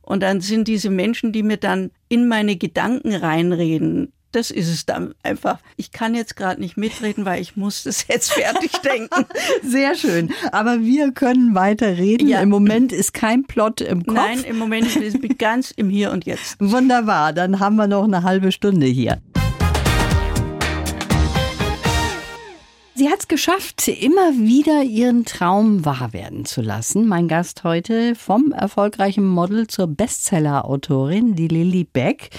Und 0.04 0.22
dann 0.22 0.40
sind 0.40 0.68
diese 0.68 0.92
Menschen, 0.92 1.32
die 1.32 1.44
mir 1.44 1.58
dann 1.58 1.90
in 2.10 2.28
meine 2.28 2.58
Gedanken 2.58 3.16
reinreden, 3.16 4.14
das 4.34 4.52
ist 4.52 4.68
es 4.68 4.86
dann 4.86 5.14
einfach. 5.24 5.60
Ich 5.78 5.92
kann 5.92 6.16
jetzt 6.16 6.36
gerade 6.36 6.60
nicht 6.60 6.76
mitreden, 6.76 7.26
weil 7.26 7.42
ich 7.42 7.56
muss 7.56 7.84
das 7.84 8.08
jetzt 8.08 8.34
fertig 8.34 8.72
denken. 8.80 9.26
Sehr 9.64 9.96
schön. 9.96 10.34
Aber 10.52 10.82
wir 10.82 11.12
können 11.12 11.56
weiter 11.56 11.98
reden. 11.98 12.28
Ja. 12.28 12.42
Im 12.42 12.50
Moment 12.50 12.92
ist 12.92 13.14
kein 13.14 13.44
Plot 13.46 13.82
im 13.82 14.06
Kopf. 14.06 14.16
Nein, 14.16 14.44
im 14.44 14.58
Moment 14.58 14.96
ist 14.96 15.16
es 15.24 15.38
ganz 15.38 15.72
im 15.72 15.90
Hier 15.90 16.12
und 16.12 16.26
Jetzt. 16.26 16.58
Wunderbar. 16.60 17.34
Dann 17.34 17.60
haben 17.60 17.76
wir 17.76 17.88
noch 17.88 18.04
eine 18.04 18.24
halbe 18.24 18.52
Stunde 18.52 18.88
hier. 18.88 19.22
Sie 22.96 23.10
hat 23.10 23.22
es 23.22 23.28
geschafft, 23.28 23.88
immer 23.88 24.34
wieder 24.38 24.84
ihren 24.84 25.26
Traum 25.26 25.84
wahr 25.84 26.14
werden 26.14 26.46
zu 26.46 26.62
lassen. 26.62 27.08
Mein 27.08 27.28
Gast 27.28 27.64
heute 27.64 28.14
vom 28.14 28.52
erfolgreichen 28.52 29.28
Model 29.28 29.66
zur 29.66 29.88
Bestseller-Autorin, 29.88 31.36
die 31.36 31.48
Lilly 31.48 31.86
Beck. 31.86 32.30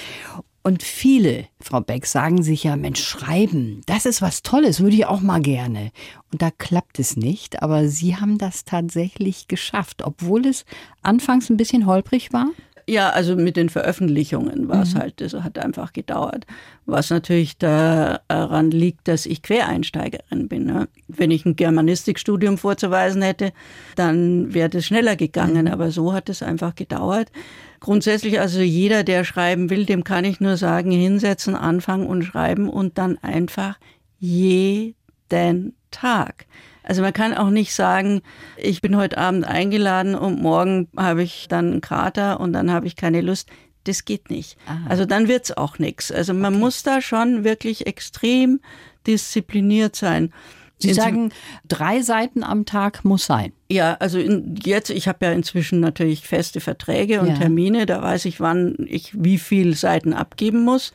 Und 0.66 0.82
viele, 0.82 1.46
Frau 1.60 1.82
Beck, 1.82 2.06
sagen 2.06 2.42
sich 2.42 2.64
ja, 2.64 2.74
Mensch, 2.76 3.04
schreiben, 3.04 3.82
das 3.84 4.06
ist 4.06 4.22
was 4.22 4.42
Tolles, 4.42 4.80
würde 4.80 4.96
ich 4.96 5.04
auch 5.04 5.20
mal 5.20 5.42
gerne. 5.42 5.92
Und 6.32 6.40
da 6.40 6.50
klappt 6.50 6.98
es 6.98 7.18
nicht, 7.18 7.62
aber 7.62 7.86
Sie 7.88 8.16
haben 8.16 8.38
das 8.38 8.64
tatsächlich 8.64 9.46
geschafft, 9.46 10.02
obwohl 10.02 10.46
es 10.46 10.64
anfangs 11.02 11.50
ein 11.50 11.58
bisschen 11.58 11.84
holprig 11.84 12.32
war. 12.32 12.46
Ja, 12.86 13.10
also 13.10 13.34
mit 13.34 13.56
den 13.56 13.70
Veröffentlichungen 13.70 14.68
war 14.68 14.82
es 14.82 14.94
mhm. 14.94 14.98
halt, 14.98 15.20
das 15.20 15.32
hat 15.34 15.58
einfach 15.58 15.92
gedauert. 15.92 16.44
Was 16.84 17.08
natürlich 17.08 17.56
daran 17.56 18.70
liegt, 18.70 19.08
dass 19.08 19.24
ich 19.24 19.42
Quereinsteigerin 19.42 20.48
bin. 20.48 20.66
Ne? 20.66 20.88
Wenn 21.08 21.30
ich 21.30 21.46
ein 21.46 21.56
Germanistikstudium 21.56 22.58
vorzuweisen 22.58 23.22
hätte, 23.22 23.52
dann 23.96 24.52
wäre 24.52 24.68
das 24.68 24.84
schneller 24.84 25.16
gegangen. 25.16 25.64
Mhm. 25.64 25.72
Aber 25.72 25.90
so 25.90 26.12
hat 26.12 26.28
es 26.28 26.42
einfach 26.42 26.74
gedauert. 26.74 27.32
Grundsätzlich 27.80 28.40
also 28.40 28.60
jeder, 28.60 29.02
der 29.02 29.24
schreiben 29.24 29.70
will, 29.70 29.86
dem 29.86 30.04
kann 30.04 30.24
ich 30.24 30.40
nur 30.40 30.56
sagen, 30.56 30.90
hinsetzen, 30.90 31.54
anfangen 31.54 32.06
und 32.06 32.22
schreiben 32.22 32.68
und 32.68 32.98
dann 32.98 33.18
einfach 33.18 33.78
jeden 34.18 35.74
Tag. 35.90 36.46
Also 36.84 37.02
man 37.02 37.12
kann 37.12 37.34
auch 37.34 37.50
nicht 37.50 37.74
sagen, 37.74 38.22
ich 38.56 38.80
bin 38.80 38.96
heute 38.96 39.18
Abend 39.18 39.46
eingeladen 39.46 40.14
und 40.14 40.40
morgen 40.40 40.88
habe 40.96 41.22
ich 41.22 41.48
dann 41.48 41.72
einen 41.72 41.80
Krater 41.80 42.38
und 42.40 42.52
dann 42.52 42.70
habe 42.70 42.86
ich 42.86 42.94
keine 42.94 43.22
Lust. 43.22 43.48
Das 43.84 44.04
geht 44.04 44.30
nicht. 44.30 44.56
Aha. 44.66 44.78
Also 44.88 45.04
dann 45.04 45.28
wird's 45.28 45.50
auch 45.50 45.78
nichts. 45.78 46.12
Also 46.12 46.34
man 46.34 46.54
okay. 46.54 46.62
muss 46.62 46.82
da 46.82 47.00
schon 47.00 47.44
wirklich 47.44 47.86
extrem 47.86 48.60
diszipliniert 49.06 49.96
sein. 49.96 50.32
Sie 50.78 50.92
sagen, 50.92 51.32
drei 51.66 52.02
Seiten 52.02 52.42
am 52.42 52.66
Tag 52.66 53.04
muss 53.04 53.24
sein. 53.26 53.52
Ja, 53.70 53.94
also 54.00 54.18
in, 54.18 54.56
jetzt, 54.62 54.90
ich 54.90 55.08
habe 55.08 55.24
ja 55.24 55.32
inzwischen 55.32 55.80
natürlich 55.80 56.26
feste 56.26 56.60
Verträge 56.60 57.20
und 57.20 57.28
ja. 57.28 57.34
Termine, 57.36 57.86
da 57.86 58.02
weiß 58.02 58.26
ich, 58.26 58.40
wann 58.40 58.76
ich 58.86 59.12
wie 59.14 59.38
viel 59.38 59.74
Seiten 59.74 60.12
abgeben 60.12 60.62
muss. 60.62 60.92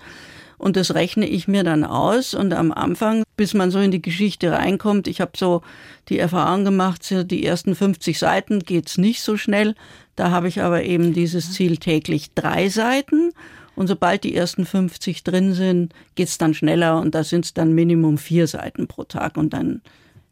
Und 0.59 0.75
das 0.75 0.93
rechne 0.93 1.27
ich 1.27 1.47
mir 1.47 1.63
dann 1.63 1.83
aus. 1.83 2.35
Und 2.35 2.53
am 2.53 2.71
Anfang, 2.71 3.23
bis 3.37 3.55
man 3.55 3.71
so 3.71 3.79
in 3.79 3.89
die 3.89 4.01
Geschichte 4.01 4.51
reinkommt, 4.51 5.07
ich 5.07 5.21
habe 5.21 5.31
so 5.35 5.63
die 6.09 6.19
Erfahrung 6.19 6.65
gemacht, 6.65 7.01
die 7.09 7.45
ersten 7.45 7.73
50 7.73 8.19
Seiten 8.19 8.59
geht's 8.59 8.99
nicht 8.99 9.23
so 9.23 9.37
schnell. 9.37 9.73
Da 10.15 10.29
habe 10.29 10.49
ich 10.49 10.61
aber 10.61 10.83
eben 10.83 11.13
dieses 11.13 11.53
Ziel 11.53 11.77
täglich 11.77 12.33
drei 12.35 12.69
Seiten. 12.69 13.31
Und 13.75 13.87
sobald 13.87 14.25
die 14.25 14.35
ersten 14.35 14.65
50 14.65 15.23
drin 15.23 15.53
sind, 15.53 15.93
geht's 16.15 16.37
dann 16.37 16.53
schneller 16.53 16.99
und 16.99 17.15
da 17.15 17.23
sind 17.23 17.45
es 17.45 17.53
dann 17.53 17.73
Minimum 17.73 18.17
vier 18.17 18.45
Seiten 18.45 18.87
pro 18.87 19.05
Tag 19.05 19.37
und 19.37 19.53
dann 19.53 19.81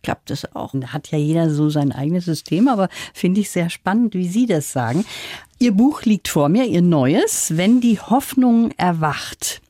klappt 0.03 0.31
es 0.31 0.53
auch. 0.53 0.71
Da 0.73 0.87
hat 0.91 1.11
ja 1.11 1.17
jeder 1.17 1.49
so 1.49 1.69
sein 1.69 1.93
eigenes 1.93 2.25
System, 2.25 2.67
aber 2.67 2.89
finde 3.13 3.39
ich 3.39 3.49
sehr 3.49 3.69
spannend, 3.69 4.13
wie 4.15 4.27
Sie 4.27 4.45
das 4.45 4.73
sagen. 4.73 5.05
Ihr 5.59 5.71
Buch 5.71 6.03
liegt 6.03 6.27
vor 6.27 6.49
mir, 6.49 6.65
Ihr 6.65 6.81
neues, 6.81 7.55
Wenn 7.55 7.79
die 7.79 7.99
Hoffnung 7.99 8.71
erwacht. 8.77 9.61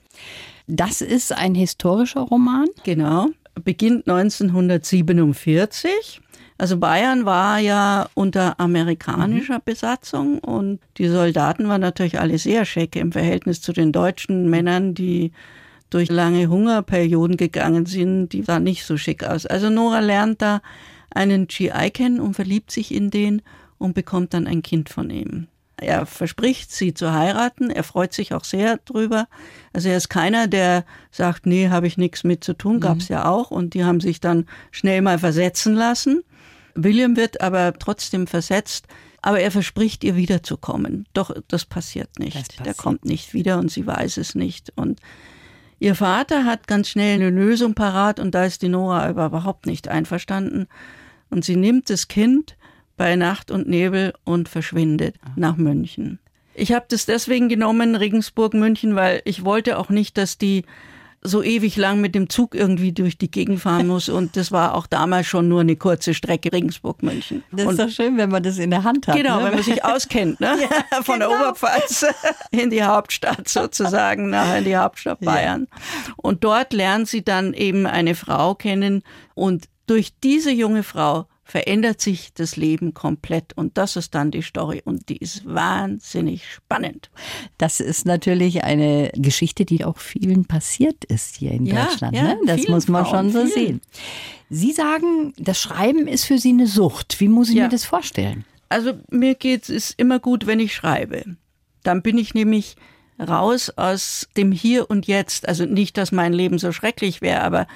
Das 0.68 1.02
ist 1.02 1.32
ein 1.32 1.56
historischer 1.56 2.22
Roman? 2.22 2.68
Genau, 2.84 3.30
beginnt 3.64 4.10
1947. 4.10 6.22
Also 6.58 6.78
Bayern 6.78 7.26
war 7.26 7.60
ja 7.60 8.10
unter 8.16 8.60
amerikanischer 8.60 9.60
mhm. 9.60 9.64
Besatzung 9.64 10.40
und 10.40 10.80
die 10.98 11.08
Soldaten 11.08 11.70
waren 11.70 11.82
natürlich 11.82 12.20
alle 12.20 12.38
sehr 12.38 12.66
schecke 12.66 13.00
im 13.00 13.12
Verhältnis 13.12 13.62
zu 13.62 13.74
den 13.74 13.92
deutschen 13.92 14.50
Männern, 14.50 14.94
die 14.94 15.32
durch 15.90 16.10
lange 16.10 16.48
Hungerperioden 16.48 17.38
gegangen 17.38 17.86
sind, 17.86 18.34
die 18.34 18.44
sahen 18.44 18.64
nicht 18.64 18.86
so 18.86 18.98
schick 18.98 19.24
aus. 19.24 19.46
Also 19.46 19.70
Nora 19.70 20.00
lernt 20.00 20.42
da 20.42 20.62
einen 21.12 21.48
GI 21.48 21.92
kennen 21.92 22.20
und 22.20 22.34
verliebt 22.34 22.72
sich 22.72 22.94
in 22.94 23.10
den 23.10 23.42
und 23.78 23.94
bekommt 23.94 24.34
dann 24.34 24.48
ein 24.48 24.64
Kind 24.64 24.90
von 24.90 25.10
ihm. 25.10 25.48
Er 25.80 26.08
verspricht, 26.08 26.72
sie 26.72 26.94
zu 26.94 27.14
heiraten. 27.14 27.70
Er 27.70 27.84
freut 27.84 28.12
sich 28.12 28.34
auch 28.34 28.44
sehr 28.44 28.78
drüber. 28.78 29.28
Also 29.74 29.90
er 29.90 29.98
ist 29.98 30.10
keiner, 30.10 30.48
der 30.48 30.86
sagt, 31.12 31.46
nee, 31.46 31.70
habe 31.70 31.86
ich 31.86 31.98
nichts 31.98 32.24
mit 32.24 32.44
zu 32.44 32.54
tun. 32.54 32.80
Gab's 32.80 33.10
mhm. 33.10 33.14
ja 33.14 33.26
auch. 33.30 33.52
Und 33.52 33.76
die 33.76 33.86
haben 33.86 34.00
sich 34.00 34.20
dann 34.20 34.48
schnell 34.72 35.02
mal 35.02 35.20
versetzen 35.20 35.76
lassen. 35.76 36.24
William 36.74 37.16
wird 37.16 37.42
aber 37.42 37.74
trotzdem 37.78 38.26
versetzt. 38.26 38.88
Aber 39.22 39.40
er 39.40 39.52
verspricht 39.52 40.04
ihr 40.04 40.16
wiederzukommen. 40.16 41.06
Doch 41.14 41.36
das 41.48 41.66
passiert 41.66 42.18
nicht. 42.18 42.36
Das 42.36 42.48
passiert. 42.48 42.66
Der 42.66 42.74
kommt 42.74 43.06
nicht 43.06 43.34
wieder 43.34 43.60
und 43.60 43.70
sie 43.70 43.86
weiß 43.86 44.18
es 44.18 44.36
nicht. 44.36 44.72
Und 44.76 45.00
ihr 45.80 45.96
Vater 45.96 46.46
hat 46.46 46.68
ganz 46.68 46.90
schnell 46.90 47.16
eine 47.16 47.30
Lösung 47.30 47.74
parat 47.76 48.20
und 48.20 48.34
da 48.34 48.46
ist 48.46 48.62
die 48.62 48.70
Nora 48.70 49.10
überhaupt 49.10 49.66
nicht 49.66 49.90
einverstanden. 49.90 50.68
Und 51.30 51.46
sie 51.46 51.56
nimmt 51.56 51.90
das 51.90 52.08
Kind 52.08 52.58
bei 52.98 53.16
Nacht 53.16 53.52
und 53.52 53.68
Nebel 53.68 54.14
und 54.26 54.50
verschwindet 54.50 55.16
ah. 55.24 55.30
nach 55.36 55.56
München. 55.56 56.20
Ich 56.54 56.74
habe 56.74 56.86
das 56.90 57.06
deswegen 57.06 57.50
genommen, 57.50 57.96
Regensburg, 57.96 58.56
München, 58.56 58.96
weil 58.96 59.22
ich 59.26 59.46
wollte 59.46 59.78
auch 59.78 59.90
nicht, 59.90 60.18
dass 60.18 60.40
die 60.40 60.66
so 61.22 61.44
ewig 61.44 61.76
lang 61.78 62.00
mit 62.00 62.16
dem 62.16 62.30
Zug 62.30 62.56
irgendwie 62.56 62.92
durch 62.92 63.18
die 63.18 63.30
Gegend 63.30 63.60
fahren 63.60 63.88
muss. 63.88 64.10
Und 64.10 64.36
das 64.36 64.52
war 64.52 64.76
auch 64.76 64.88
damals 64.88 65.28
schon 65.28 65.48
nur 65.48 65.62
eine 65.62 65.76
kurze 65.76 66.14
Strecke 66.14 66.52
Regensburg-München. 66.52 67.44
Das 67.52 67.62
ist 67.62 67.68
und 67.68 67.80
doch 67.80 67.90
schön, 67.90 68.18
wenn 68.18 68.30
man 68.30 68.44
das 68.44 68.58
in 68.58 68.72
der 68.72 68.84
Hand 68.84 69.08
hat. 69.08 69.16
Genau, 69.16 69.40
ne? 69.40 69.46
wenn 69.46 69.54
man 69.56 69.64
sich 69.64 69.84
auskennt, 69.84 70.40
ne? 70.40 70.58
Ja, 70.60 71.02
Von 71.04 71.20
genau. 71.20 71.30
der 71.30 71.40
Oberpfalz 71.40 72.06
in 72.52 72.70
die 72.70 72.84
Hauptstadt 72.84 73.48
sozusagen, 73.48 74.30
nachher 74.30 74.60
in 74.60 74.66
die 74.66 74.78
Hauptstadt 74.78 75.20
Bayern. 75.20 75.68
Ja. 75.70 76.14
Und 76.18 76.44
dort 76.44 76.74
lernt 76.74 77.08
sie 77.08 77.24
dann 77.24 77.54
eben 77.54 77.86
eine 77.86 78.16
Frau 78.16 78.56
kennen 78.56 79.04
und 79.36 79.68
durch 79.86 80.14
diese 80.24 80.52
junge 80.52 80.84
Frau 80.84 81.28
verändert 81.48 82.02
sich 82.02 82.34
das 82.34 82.58
Leben 82.58 82.94
komplett. 82.94 83.54
Und 83.56 83.78
das 83.78 83.96
ist 83.96 84.14
dann 84.14 84.32
die 84.32 84.42
Story. 84.42 84.82
Und 84.84 85.10
die 85.10 85.18
ist 85.18 85.46
wahnsinnig 85.46 86.46
spannend. 86.52 87.10
Das 87.58 87.80
ist 87.80 88.06
natürlich 88.06 88.64
eine 88.64 89.12
Geschichte, 89.16 89.64
die 89.66 89.86
auch 89.86 89.98
vielen 89.98 90.46
passiert 90.46 91.06
ist 91.06 91.38
hier 91.38 91.52
in 91.52 91.66
Ja, 91.66 91.86
Deutschland. 91.86 92.16
ja, 92.16 92.24
ne? 92.24 92.38
Das 92.46 92.68
muss 92.68 92.88
man 92.88 93.06
Frauen, 93.06 93.32
schon 93.32 93.48
so 93.48 93.54
vielen. 93.54 93.66
sehen. 93.68 93.82
Sie 94.50 94.72
sagen, 94.74 95.34
das 95.38 95.60
Schreiben 95.62 96.08
ist 96.08 96.26
für 96.26 96.38
Sie 96.38 96.50
eine 96.50 96.68
Sucht. 96.68 97.20
Wie 97.20 97.28
muss 97.30 97.50
ich 97.50 97.56
Ja. 97.56 97.64
mir 97.64 97.70
das 97.70 97.86
vorstellen? 97.86 98.46
Also 98.70 98.94
mir 99.10 99.36
geht's 99.36 99.70
ist 99.70 99.94
immer 99.98 100.20
gut, 100.20 100.46
wenn 100.46 100.60
ich 100.60 100.74
schreibe. 100.76 101.24
Dann 101.84 102.02
bin 102.02 102.18
ich 102.18 102.34
nämlich 102.34 102.76
raus 103.20 103.72
aus 103.78 104.28
dem 104.36 104.52
Hier 104.52 104.90
und 104.90 105.08
Jetzt. 105.08 105.48
Also 105.48 105.66
nicht, 105.66 105.98
dass 105.98 106.12
mein 106.12 106.34
Leben 106.34 106.60
so 106.60 106.72
schrecklich 106.74 107.22
wäre, 107.22 107.42
aber 107.44 107.68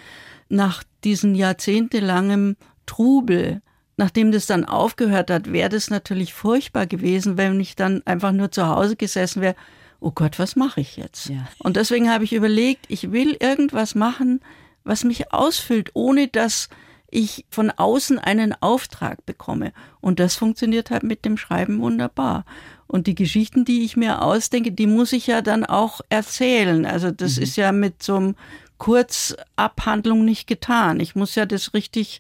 nach 0.49 0.83
diesen 1.05 1.33
jahrzehntelangem 1.33 2.57
Trubel, 2.85 3.61
nachdem 3.97 4.31
das 4.31 4.45
dann 4.45 4.65
aufgehört 4.65 5.29
hat, 5.29 5.51
wäre 5.51 5.69
das 5.69 5.89
natürlich 5.89 6.33
furchtbar 6.33 6.87
gewesen, 6.87 7.37
wenn 7.37 7.59
ich 7.59 7.75
dann 7.75 8.01
einfach 8.05 8.31
nur 8.31 8.51
zu 8.51 8.67
Hause 8.67 8.95
gesessen 8.95 9.41
wäre. 9.41 9.55
Oh 9.99 10.11
Gott, 10.11 10.39
was 10.39 10.55
mache 10.55 10.81
ich 10.81 10.97
jetzt? 10.97 11.29
Ja. 11.29 11.47
Und 11.59 11.77
deswegen 11.77 12.09
habe 12.09 12.23
ich 12.23 12.33
überlegt, 12.33 12.85
ich 12.87 13.11
will 13.11 13.37
irgendwas 13.39 13.93
machen, 13.93 14.41
was 14.83 15.03
mich 15.03 15.31
ausfüllt, 15.31 15.91
ohne 15.93 16.27
dass 16.27 16.69
ich 17.11 17.45
von 17.49 17.69
außen 17.69 18.17
einen 18.17 18.55
Auftrag 18.61 19.25
bekomme. 19.25 19.73
Und 19.99 20.19
das 20.19 20.35
funktioniert 20.35 20.89
halt 20.89 21.03
mit 21.03 21.25
dem 21.25 21.37
Schreiben 21.37 21.79
wunderbar. 21.81 22.45
Und 22.87 23.05
die 23.05 23.15
Geschichten, 23.15 23.63
die 23.63 23.83
ich 23.83 23.95
mir 23.95 24.21
ausdenke, 24.21 24.71
die 24.71 24.87
muss 24.87 25.13
ich 25.13 25.27
ja 25.27 25.41
dann 25.41 25.65
auch 25.65 26.01
erzählen. 26.09 26.85
Also 26.85 27.11
das 27.11 27.37
ist 27.37 27.57
ja 27.57 27.71
mit 27.71 28.01
so 28.01 28.15
einem 28.15 28.35
Kurzabhandlung 28.79 30.25
nicht 30.25 30.47
getan. 30.47 30.99
Ich 30.99 31.15
muss 31.15 31.35
ja 31.35 31.45
das 31.45 31.73
richtig 31.73 32.19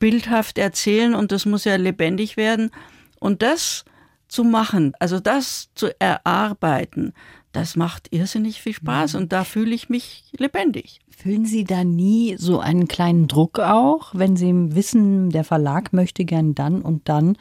bildhaft 0.00 0.58
erzählen 0.58 1.14
und 1.14 1.30
das 1.30 1.46
muss 1.46 1.64
ja 1.64 1.76
lebendig 1.76 2.36
werden. 2.36 2.72
Und 3.20 3.42
das 3.42 3.84
zu 4.26 4.42
machen, 4.42 4.94
also 4.98 5.20
das 5.20 5.70
zu 5.74 5.88
erarbeiten, 6.00 7.12
das 7.52 7.76
macht 7.76 8.08
irrsinnig 8.12 8.60
viel 8.60 8.72
Spaß 8.74 9.16
und 9.16 9.32
da 9.32 9.44
fühle 9.44 9.74
ich 9.74 9.88
mich 9.88 10.32
lebendig. 10.36 11.00
Fühlen 11.10 11.44
Sie 11.44 11.64
da 11.64 11.84
nie 11.84 12.36
so 12.38 12.60
einen 12.60 12.88
kleinen 12.88 13.28
Druck 13.28 13.58
auch, 13.58 14.14
wenn 14.14 14.36
Sie 14.36 14.52
wissen, 14.74 15.30
der 15.30 15.44
Verlag 15.44 15.92
möchte 15.92 16.24
gern 16.24 16.54
dann 16.54 16.80
und 16.80 17.08
dann 17.08 17.36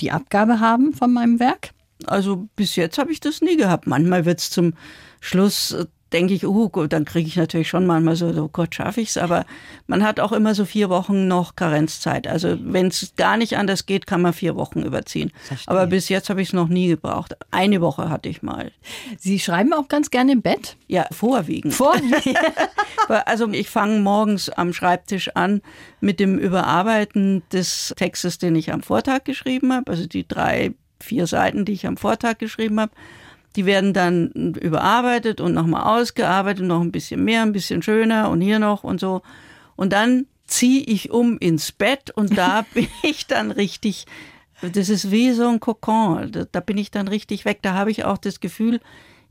die 0.00 0.12
Abgabe 0.12 0.60
haben 0.60 0.92
von 0.92 1.12
meinem 1.12 1.40
Werk? 1.40 1.70
Also 2.06 2.48
bis 2.56 2.76
jetzt 2.76 2.98
habe 2.98 3.12
ich 3.12 3.20
das 3.20 3.40
nie 3.40 3.56
gehabt. 3.56 3.86
Manchmal 3.86 4.24
wird 4.24 4.40
es 4.40 4.50
zum 4.50 4.74
Schluss, 5.20 5.72
äh, 5.72 5.86
denke 6.12 6.34
ich, 6.34 6.46
oh 6.46 6.68
Gott, 6.68 6.92
dann 6.92 7.04
kriege 7.04 7.28
ich 7.28 7.36
natürlich 7.36 7.68
schon 7.68 7.86
manchmal 7.86 8.16
so, 8.16 8.28
oh 8.28 8.48
Gott, 8.52 8.74
schaffe 8.74 9.00
ich's. 9.00 9.16
Aber 9.16 9.44
man 9.86 10.04
hat 10.04 10.20
auch 10.20 10.32
immer 10.32 10.54
so 10.54 10.64
vier 10.64 10.90
Wochen 10.90 11.28
noch 11.28 11.56
Karenzzeit. 11.56 12.26
Also 12.26 12.56
wenn 12.60 12.88
es 12.88 13.14
gar 13.16 13.36
nicht 13.36 13.56
anders 13.56 13.86
geht, 13.86 14.06
kann 14.06 14.22
man 14.22 14.32
vier 14.32 14.56
Wochen 14.56 14.82
überziehen. 14.82 15.32
Verstehe. 15.42 15.68
Aber 15.68 15.86
bis 15.86 16.08
jetzt 16.08 16.30
habe 16.30 16.42
ich 16.42 16.48
es 16.48 16.54
noch 16.54 16.68
nie 16.68 16.88
gebraucht. 16.88 17.36
Eine 17.50 17.80
Woche 17.80 18.10
hatte 18.10 18.28
ich 18.28 18.42
mal. 18.42 18.72
Sie 19.18 19.38
schreiben 19.38 19.72
auch 19.72 19.88
ganz 19.88 20.10
gerne 20.10 20.32
im 20.32 20.42
Bett? 20.42 20.76
Ja, 20.86 21.06
vorwiegend. 21.10 21.74
Vor 21.74 21.94
Weil, 23.08 23.22
Also 23.26 23.48
ich 23.48 23.68
fange 23.68 24.00
morgens 24.00 24.48
am 24.48 24.72
Schreibtisch 24.72 25.30
an 25.34 25.62
mit 26.00 26.20
dem 26.20 26.38
Überarbeiten 26.38 27.42
des 27.52 27.94
Textes, 27.96 28.38
den 28.38 28.56
ich 28.56 28.72
am 28.72 28.82
Vortag 28.82 29.24
geschrieben 29.24 29.72
habe. 29.72 29.90
Also 29.90 30.06
die 30.06 30.26
drei, 30.26 30.74
vier 31.00 31.26
Seiten, 31.26 31.64
die 31.64 31.72
ich 31.72 31.86
am 31.86 31.96
Vortag 31.96 32.38
geschrieben 32.38 32.80
habe. 32.80 32.92
Die 33.56 33.66
werden 33.66 33.92
dann 33.92 34.28
überarbeitet 34.54 35.40
und 35.40 35.52
nochmal 35.52 35.98
ausgearbeitet, 36.00 36.64
noch 36.64 36.80
ein 36.80 36.92
bisschen 36.92 37.24
mehr, 37.24 37.42
ein 37.42 37.52
bisschen 37.52 37.82
schöner 37.82 38.30
und 38.30 38.40
hier 38.40 38.58
noch 38.58 38.84
und 38.84 39.00
so. 39.00 39.22
Und 39.76 39.92
dann 39.92 40.26
ziehe 40.46 40.82
ich 40.82 41.10
um 41.10 41.38
ins 41.38 41.72
Bett 41.72 42.10
und 42.10 42.36
da 42.36 42.64
bin 42.74 42.88
ich 43.02 43.26
dann 43.26 43.50
richtig, 43.50 44.06
das 44.60 44.88
ist 44.88 45.10
wie 45.10 45.32
so 45.32 45.48
ein 45.48 45.60
Kokon, 45.60 46.30
da, 46.32 46.44
da 46.50 46.60
bin 46.60 46.78
ich 46.78 46.90
dann 46.90 47.08
richtig 47.08 47.44
weg. 47.44 47.60
Da 47.62 47.74
habe 47.74 47.90
ich 47.90 48.04
auch 48.04 48.18
das 48.18 48.40
Gefühl, 48.40 48.80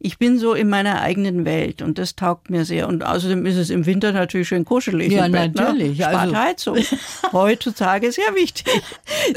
ich 0.04 0.18
bin 0.18 0.40
so 0.40 0.54
in 0.54 0.68
meiner 0.68 1.00
eigenen 1.02 1.46
Welt 1.46 1.84
und 1.84 2.00
das 2.00 2.16
taugt 2.16 2.50
mir 2.50 2.66
sehr. 2.66 2.88
Und 2.88 3.04
außerdem 3.04 3.46
ist 3.46 3.58
es 3.58 3.70
im 3.70 3.86
Winter 3.86 4.12
natürlich 4.12 4.48
schön 4.48 4.66
kuschelig. 4.66 5.12
Ja, 5.12 5.28
im 5.28 5.32
Bett, 5.32 5.54
natürlich. 5.56 6.00
Ne? 6.00 6.06
Spart 6.06 6.16
Also- 6.16 6.36
Heizung. 6.36 6.78
Heutzutage 7.32 8.12
sehr 8.12 8.34
wichtig. 8.34 8.82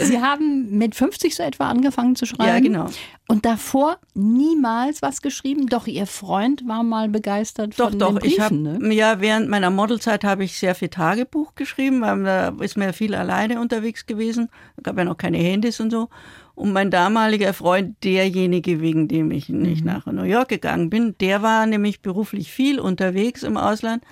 Sie 0.00 0.20
haben 0.22 0.70
mit 0.78 0.94
50 0.94 1.34
so 1.34 1.42
etwa 1.42 1.68
angefangen 1.68 2.16
zu 2.16 2.24
schreiben? 2.24 2.48
Ja, 2.48 2.60
genau. 2.60 2.88
Und 3.28 3.44
davor 3.44 3.98
niemals 4.14 5.02
was 5.02 5.20
geschrieben? 5.22 5.66
Doch, 5.66 5.86
Ihr 5.86 6.06
Freund 6.06 6.66
war 6.66 6.82
mal 6.82 7.08
begeistert 7.08 7.78
Doch, 7.78 7.90
von 7.90 7.98
doch. 7.98 8.08
den 8.08 8.18
Briefen, 8.20 8.32
ich 8.34 8.40
habe 8.40 8.54
ne? 8.86 8.94
ja 8.94 9.20
während 9.20 9.48
meiner 9.48 9.70
Modelzeit 9.70 10.24
habe 10.24 10.44
ich 10.44 10.58
sehr 10.58 10.74
viel 10.74 10.88
Tagebuch 10.88 11.54
geschrieben, 11.54 12.00
weil 12.00 12.22
da 12.22 12.48
ist 12.60 12.76
mir 12.76 12.92
viel 12.92 13.14
alleine 13.14 13.60
unterwegs 13.60 14.06
gewesen. 14.06 14.48
Es 14.76 14.82
gab 14.82 14.96
ja 14.96 15.04
noch 15.04 15.16
keine 15.18 15.38
Handys 15.38 15.80
und 15.80 15.90
so. 15.90 16.08
Und 16.54 16.72
mein 16.72 16.90
damaliger 16.90 17.52
Freund, 17.52 17.96
derjenige, 18.04 18.80
wegen 18.80 19.08
dem 19.08 19.30
ich 19.32 19.48
nicht 19.48 19.84
nach 19.84 20.06
New 20.06 20.22
York 20.22 20.48
gegangen 20.48 20.88
bin, 20.88 21.14
der 21.20 21.42
war 21.42 21.66
nämlich 21.66 22.00
beruflich 22.00 22.52
viel 22.52 22.78
unterwegs 22.78 23.42
im 23.42 23.56
Ausland. 23.56 24.04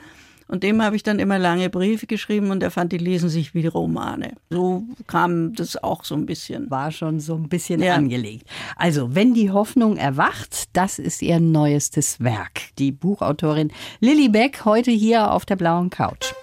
Und 0.48 0.64
dem 0.64 0.82
habe 0.82 0.96
ich 0.96 1.02
dann 1.02 1.18
immer 1.18 1.38
lange 1.38 1.70
Briefe 1.70 2.06
geschrieben 2.06 2.50
und 2.50 2.62
er 2.62 2.70
fand, 2.70 2.92
die 2.92 2.98
lesen 2.98 3.30
sich 3.30 3.54
wie 3.54 3.66
Romane. 3.66 4.32
So 4.50 4.82
kam 5.06 5.54
das 5.54 5.82
auch 5.82 6.04
so 6.04 6.14
ein 6.14 6.26
bisschen. 6.26 6.70
War 6.70 6.90
schon 6.90 7.20
so 7.20 7.36
ein 7.36 7.48
bisschen 7.48 7.80
Ja. 7.80 7.94
angelegt. 7.94 8.46
Also, 8.76 9.14
wenn 9.14 9.32
die 9.32 9.50
Hoffnung 9.50 9.96
erwacht, 9.96 10.64
das 10.74 10.98
ist 10.98 11.22
ihr 11.22 11.40
neuestes 11.40 12.20
Werk. 12.20 12.60
Die 12.78 12.92
Buchautorin 12.92 13.70
Lilly 14.00 14.28
Beck 14.28 14.64
heute 14.66 14.90
hier 14.90 15.30
auf 15.30 15.46
der 15.46 15.56
blauen 15.56 15.88
Couch. 15.88 16.34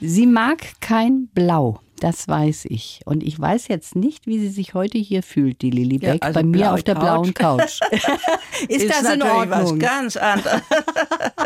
Sie 0.00 0.26
mag 0.26 0.80
kein 0.80 1.28
Blau. 1.34 1.78
Das 2.02 2.26
weiß 2.26 2.64
ich. 2.68 3.00
Und 3.04 3.22
ich 3.22 3.38
weiß 3.38 3.68
jetzt 3.68 3.94
nicht, 3.94 4.26
wie 4.26 4.40
sie 4.40 4.48
sich 4.48 4.74
heute 4.74 4.98
hier 4.98 5.22
fühlt, 5.22 5.62
die 5.62 5.70
Lilly 5.70 6.00
Ja, 6.02 6.12
Beck, 6.14 6.24
also 6.24 6.34
bei 6.40 6.42
mir 6.44 6.72
auf 6.72 6.82
der 6.82 6.96
blauen 6.96 7.32
Couch. 7.32 7.78
ist, 8.68 8.90
das 8.90 9.02
in 9.12 9.20
natürlich 9.20 9.50
was 9.50 9.60
Ordnung? 9.66 9.78
ganz 9.78 10.16
anderes. 10.16 10.62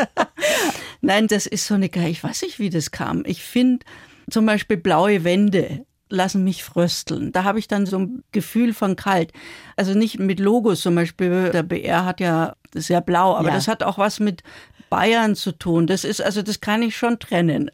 Nein, 1.02 1.26
das 1.28 1.46
ist 1.46 1.66
so 1.66 1.74
eine, 1.74 1.88
Ge- 1.90 2.08
ich 2.08 2.24
weiß 2.24 2.40
nicht, 2.42 2.58
wie 2.58 2.70
das 2.70 2.90
kam. 2.90 3.22
Ich 3.26 3.42
finde 3.42 3.84
zum 4.30 4.46
Beispiel 4.46 4.76
blaue 4.78 5.24
Wände 5.24 5.84
lassen 6.08 6.42
mich 6.44 6.64
frösteln. 6.64 7.32
Da 7.32 7.44
habe 7.44 7.58
ich 7.58 7.68
dann 7.68 7.84
so 7.84 7.98
ein 7.98 8.22
Gefühl 8.32 8.72
von 8.72 8.96
kalt. 8.96 9.32
Also 9.76 9.92
nicht 9.92 10.18
mit 10.18 10.40
Logos 10.40 10.80
zum 10.80 10.94
Beispiel. 10.94 11.50
Der 11.52 11.64
BR 11.64 12.04
hat 12.06 12.20
ja, 12.20 12.54
ist 12.74 12.88
ja 12.88 13.00
blau, 13.00 13.34
aber 13.36 13.48
Ja. 13.48 13.54
das 13.56 13.68
hat 13.68 13.82
auch 13.82 13.98
was 13.98 14.20
mit 14.20 14.42
Bayern 14.88 15.34
zu 15.34 15.50
tun. 15.52 15.86
Das 15.88 16.04
ist, 16.04 16.22
also 16.22 16.42
das 16.42 16.60
kann 16.60 16.80
ich 16.82 16.96
schon 16.96 17.18
trennen. 17.18 17.70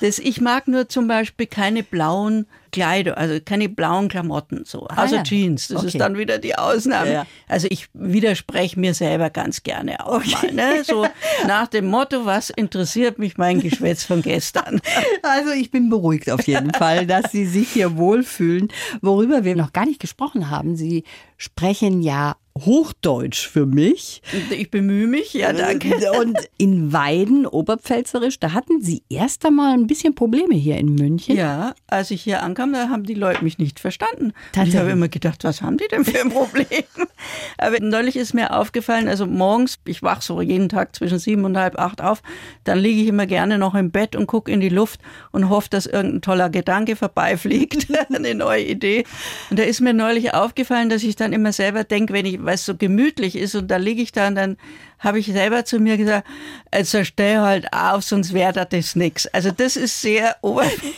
Das, 0.00 0.18
ich 0.18 0.40
mag 0.40 0.68
nur 0.68 0.88
zum 0.88 1.08
Beispiel 1.08 1.46
keine 1.46 1.82
blauen 1.82 2.46
Kleider, 2.70 3.16
also 3.16 3.38
keine 3.42 3.68
blauen 3.68 4.08
Klamotten 4.08 4.64
so. 4.66 4.86
Ah, 4.88 4.94
Also 5.02 5.16
ja. 5.16 5.22
Jeans, 5.22 5.68
das 5.68 5.78
Okay. 5.78 5.86
ist 5.88 6.00
dann 6.00 6.18
wieder 6.18 6.38
die 6.38 6.54
Ausnahme. 6.56 7.12
Ja. 7.12 7.26
Also 7.48 7.66
ich 7.70 7.88
widerspreche 7.94 8.78
mir 8.78 8.92
selber 8.94 9.30
ganz 9.30 9.62
gerne 9.62 10.06
auch 10.06 10.24
mal. 10.24 10.52
Ne? 10.52 10.82
So 10.84 11.06
nach 11.46 11.66
dem 11.68 11.86
Motto, 11.86 12.26
was 12.26 12.50
interessiert 12.50 13.18
mich 13.18 13.38
mein 13.38 13.60
Geschwätz 13.60 14.04
von 14.04 14.22
gestern? 14.22 14.80
Also 15.22 15.50
ich 15.52 15.70
bin 15.70 15.88
beruhigt 15.90 16.30
auf 16.30 16.46
jeden 16.46 16.72
Fall, 16.72 17.06
dass 17.06 17.32
Sie 17.32 17.44
sich 17.46 17.70
hier 17.70 17.96
wohlfühlen. 17.96 18.68
Worüber 19.02 19.44
wir 19.44 19.56
noch 19.56 19.72
gar 19.72 19.84
nicht 19.86 20.00
gesprochen 20.00 20.50
haben, 20.50 20.76
Sie 20.76 21.04
sprechen 21.36 22.02
ja 22.02 22.36
Hochdeutsch 22.64 23.48
für 23.48 23.66
mich. 23.66 24.22
Ich 24.50 24.70
bemühe 24.70 25.06
mich, 25.06 25.34
ja 25.34 25.52
danke. 25.52 25.94
Und 26.20 26.38
in 26.56 26.92
Weiden, 26.92 27.46
Oberpfälzerisch, 27.46 28.38
da 28.40 28.52
hatten 28.52 28.80
Sie 28.80 29.02
erst 29.08 29.44
einmal 29.46 29.74
ein 29.74 29.86
bisschen 29.86 30.14
Probleme 30.14 30.54
hier 30.54 30.76
in 30.76 30.94
München. 30.94 31.36
Ja, 31.36 31.74
als 31.86 32.10
ich 32.10 32.22
hier 32.22 32.42
ankam, 32.42 32.72
da 32.72 32.88
haben 32.88 33.04
die 33.04 33.14
Leute 33.14 33.44
mich 33.44 33.58
nicht 33.58 33.80
verstanden. 33.80 34.32
Ich 34.64 34.76
habe 34.76 34.90
immer 34.90 35.08
gedacht, 35.08 35.44
was 35.44 35.62
haben 35.62 35.76
die 35.76 35.88
denn 35.90 36.04
für 36.04 36.20
ein 36.20 36.30
Problem? 36.30 36.66
Aber 37.58 37.80
neulich 37.80 38.16
ist 38.16 38.34
mir 38.34 38.54
aufgefallen, 38.54 39.08
also 39.08 39.26
morgens, 39.26 39.78
ich 39.84 40.02
wach 40.02 40.22
so 40.22 40.40
jeden 40.40 40.68
Tag 40.68 40.94
zwischen 40.94 41.18
sieben 41.18 41.44
und 41.44 41.56
halb 41.56 41.78
acht 41.78 42.00
auf, 42.00 42.22
dann 42.64 42.78
liege 42.78 43.02
ich 43.02 43.08
immer 43.08 43.26
gerne 43.26 43.58
noch 43.58 43.74
im 43.74 43.90
Bett 43.90 44.16
und 44.16 44.26
gucke 44.26 44.50
in 44.50 44.60
die 44.60 44.68
Luft 44.68 45.00
und 45.32 45.48
hoffe, 45.48 45.68
dass 45.70 45.86
irgendein 45.86 46.22
toller 46.22 46.50
Gedanke 46.50 46.96
vorbeifliegt, 46.96 47.88
eine 48.14 48.34
neue 48.34 48.64
Idee. 48.64 49.04
Und 49.50 49.58
da 49.58 49.62
ist 49.62 49.80
mir 49.80 49.94
neulich 49.94 50.34
aufgefallen, 50.34 50.88
dass 50.88 51.02
ich 51.02 51.16
dann 51.16 51.32
immer 51.32 51.52
selber 51.52 51.84
denke, 51.84 52.12
wenn 52.12 52.26
ich, 52.26 52.44
weil 52.48 52.54
es 52.54 52.64
so 52.64 52.74
gemütlich 52.74 53.36
ist 53.36 53.54
und 53.54 53.68
da 53.70 53.76
liege 53.76 54.00
ich 54.00 54.10
da 54.10 54.26
und 54.28 54.34
dann 54.36 54.56
habe 54.98 55.20
ich 55.20 55.26
selber 55.26 55.64
zu 55.64 55.78
mir 55.78 55.96
gesagt, 55.96 56.26
also 56.72 57.04
steh 57.04 57.36
halt 57.36 57.72
auf, 57.72 58.02
sonst 58.02 58.32
wäre 58.32 58.66
das 58.68 58.96
nix. 58.96 59.26
Also 59.26 59.50
das 59.52 59.76
ist 59.76 60.00
sehr 60.00 60.34
oberflächlich. 60.42 60.96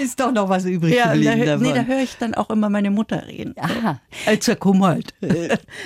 Ist 0.00 0.18
doch 0.18 0.32
noch 0.32 0.48
was 0.48 0.64
übrig 0.64 0.94
Ja, 0.96 1.08
da, 1.08 1.12
geblieben 1.12 1.40
hö- 1.42 1.44
davon. 1.46 1.66
nee, 1.68 1.72
da 1.74 1.82
höre 1.82 2.00
ich 2.02 2.16
dann 2.18 2.34
auch 2.34 2.50
immer 2.50 2.68
meine 2.70 2.90
Mutter 2.90 3.24
reden. 3.28 3.54
Aha. 3.60 4.00
Also 4.26 4.56
komm 4.56 4.82
halt. 4.84 5.14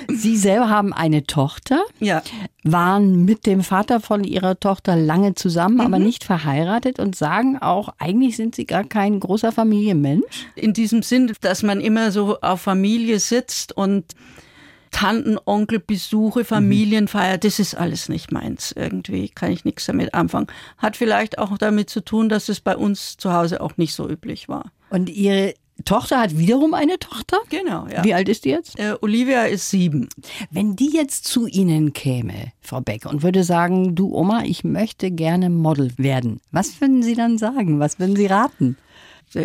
Sie 0.07 0.35
selber 0.37 0.69
haben 0.69 0.93
eine 0.93 1.25
Tochter, 1.27 1.83
Ja. 1.99 2.23
waren 2.63 3.25
mit 3.25 3.45
dem 3.45 3.61
Vater 3.61 3.99
von 3.99 4.23
ihrer 4.23 4.59
Tochter 4.59 4.95
lange 4.95 5.35
zusammen, 5.35 5.75
Mhm. 5.75 5.81
aber 5.81 5.99
nicht 5.99 6.23
verheiratet 6.23 6.97
und 6.97 7.15
sagen 7.15 7.59
auch, 7.59 7.89
eigentlich 7.99 8.35
sind 8.37 8.55
sie 8.55 8.65
gar 8.65 8.83
kein 8.85 9.19
großer 9.19 9.51
Familienmensch. 9.51 10.47
In 10.55 10.73
diesem 10.73 11.03
Sinn, 11.03 11.31
dass 11.41 11.61
man 11.61 11.81
immer 11.81 12.11
so 12.11 12.39
auf 12.41 12.61
Familie 12.61 13.19
sitzt 13.19 13.77
und 13.77 14.05
Tanten, 14.91 15.37
Onkel, 15.45 15.79
Besuche, 15.79 16.45
Familienfeier, 16.45 17.37
das 17.37 17.59
ist 17.59 17.75
alles 17.75 18.09
nicht 18.09 18.31
meins. 18.31 18.71
Irgendwie 18.71 19.29
kann 19.29 19.51
ich 19.51 19.65
nichts 19.65 19.85
damit 19.85 20.13
anfangen. 20.13 20.47
Hat 20.77 20.97
vielleicht 20.97 21.37
auch 21.39 21.57
damit 21.57 21.89
zu 21.89 22.01
tun, 22.01 22.29
dass 22.29 22.49
es 22.49 22.59
bei 22.59 22.75
uns 22.75 23.17
zu 23.17 23.33
Hause 23.33 23.61
auch 23.61 23.77
nicht 23.77 23.93
so 23.93 24.09
üblich 24.09 24.49
war. 24.49 24.71
Und 24.89 25.09
Ihre 25.09 25.53
Tochter 25.85 26.19
hat 26.19 26.37
wiederum 26.37 26.73
eine 26.73 26.97
Tochter? 26.99 27.37
Genau, 27.49 27.87
ja. 27.87 28.03
Wie 28.03 28.13
alt 28.13 28.29
ist 28.29 28.45
die 28.45 28.49
jetzt? 28.49 28.79
Äh, 28.79 28.95
Olivia 29.01 29.43
ist 29.43 29.69
sieben. 29.69 30.09
Wenn 30.49 30.75
die 30.75 30.91
jetzt 30.91 31.25
zu 31.25 31.45
Ihnen 31.45 31.93
käme, 31.93 32.51
Frau 32.61 32.81
Beck, 32.81 33.05
und 33.05 33.23
würde 33.23 33.43
sagen, 33.43 33.95
du 33.95 34.13
Oma, 34.13 34.43
ich 34.43 34.63
möchte 34.63 35.11
gerne 35.11 35.49
Model 35.49 35.91
werden, 35.97 36.41
was 36.51 36.81
würden 36.81 37.03
Sie 37.03 37.15
dann 37.15 37.37
sagen? 37.37 37.79
Was 37.79 37.99
würden 37.99 38.15
Sie 38.15 38.25
raten? 38.25 38.77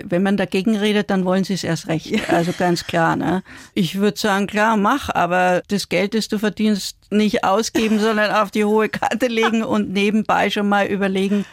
Wenn 0.04 0.22
man 0.22 0.36
dagegen 0.36 0.76
redet, 0.76 1.10
dann 1.10 1.24
wollen 1.24 1.44
sie 1.44 1.54
es 1.54 1.64
erst 1.64 1.88
recht. 1.88 2.30
Also 2.30 2.52
ganz 2.56 2.86
klar. 2.86 3.16
Ne? 3.16 3.42
Ich 3.74 3.96
würde 3.96 4.18
sagen, 4.18 4.46
klar, 4.46 4.76
mach, 4.76 5.08
aber 5.10 5.62
das 5.68 5.88
Geld, 5.88 6.14
das 6.14 6.28
du 6.28 6.38
verdienst, 6.38 6.96
nicht 7.10 7.44
ausgeben, 7.44 7.98
sondern 8.00 8.32
auf 8.32 8.50
die 8.50 8.64
hohe 8.64 8.88
Karte 8.88 9.26
legen 9.26 9.62
und 9.62 9.92
nebenbei 9.92 10.50
schon 10.50 10.68
mal 10.68 10.86
überlegen, 10.86 11.44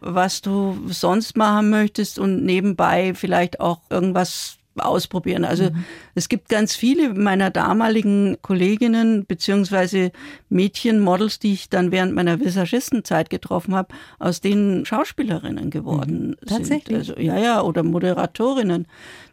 was 0.00 0.42
du 0.42 0.78
sonst 0.88 1.36
machen 1.36 1.70
möchtest 1.70 2.18
und 2.18 2.44
nebenbei 2.44 3.14
vielleicht 3.14 3.60
auch 3.60 3.80
irgendwas 3.90 4.58
ausprobieren. 4.78 5.44
Also 5.44 5.64
mhm. 5.64 5.84
es 6.14 6.28
gibt 6.28 6.48
ganz 6.48 6.74
viele 6.74 7.14
meiner 7.14 7.50
damaligen 7.50 8.36
Kolleginnen 8.42 9.26
beziehungsweise 9.26 10.12
Mädchen, 10.48 11.00
Models, 11.00 11.38
die 11.38 11.52
ich 11.52 11.68
dann 11.68 11.92
während 11.92 12.14
meiner 12.14 12.40
Visagistenzeit 12.40 13.30
getroffen 13.30 13.74
habe, 13.74 13.94
aus 14.18 14.40
denen 14.40 14.84
Schauspielerinnen 14.86 15.70
geworden 15.70 16.36
mhm. 16.40 16.46
Tatsächlich? 16.46 17.06
sind. 17.06 17.18
Also, 17.18 17.20
ja, 17.20 17.38
ja, 17.38 17.62
oder 17.62 17.82
Moderatorinnen. 17.82 18.86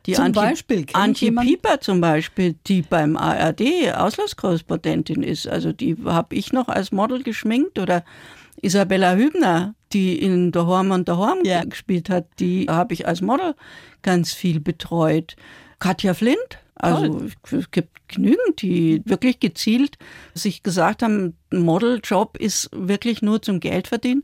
Die 0.06 0.14
zum 0.14 0.26
Antje, 0.26 0.42
Beispiel? 0.42 0.86
Antje 0.94 1.32
Pieper 1.32 1.80
zum 1.80 2.02
Beispiel, 2.02 2.56
die 2.68 2.82
beim 2.82 3.16
ARD 3.16 3.62
Auslandskorrespondentin 3.96 5.24
ist. 5.24 5.48
Also 5.48 5.72
die 5.72 5.96
habe 6.06 6.36
ich 6.36 6.52
noch 6.52 6.68
als 6.68 6.92
Model 6.92 7.24
geschminkt 7.24 7.80
oder 7.80 8.04
Isabella 8.62 9.16
Hübner, 9.16 9.76
die 9.92 10.20
in 10.20 10.52
The 10.54 10.60
Horm 10.60 10.92
und 10.92 11.08
The 11.08 11.16
Horm 11.16 11.40
ja. 11.44 11.64
gespielt 11.64 12.10
hat, 12.10 12.28
die 12.40 12.68
habe 12.70 12.94
ich 12.94 13.08
als 13.08 13.22
Model 13.22 13.56
ganz 14.02 14.34
viel 14.34 14.60
betreut. 14.60 15.36
Katja 15.80 16.14
Flint, 16.14 16.60
also 16.76 17.22
es 17.52 17.72
gibt 17.72 18.08
genügend, 18.08 18.62
die 18.62 19.02
wirklich 19.06 19.40
gezielt 19.40 19.98
sich 20.34 20.64
gesagt 20.64 21.04
haben, 21.04 21.38
Modeljob 21.52 22.38
ist 22.38 22.70
wirklich 22.74 23.22
nur 23.22 23.42
zum 23.42 23.60
Geld 23.60 23.88
verdienen 23.88 24.24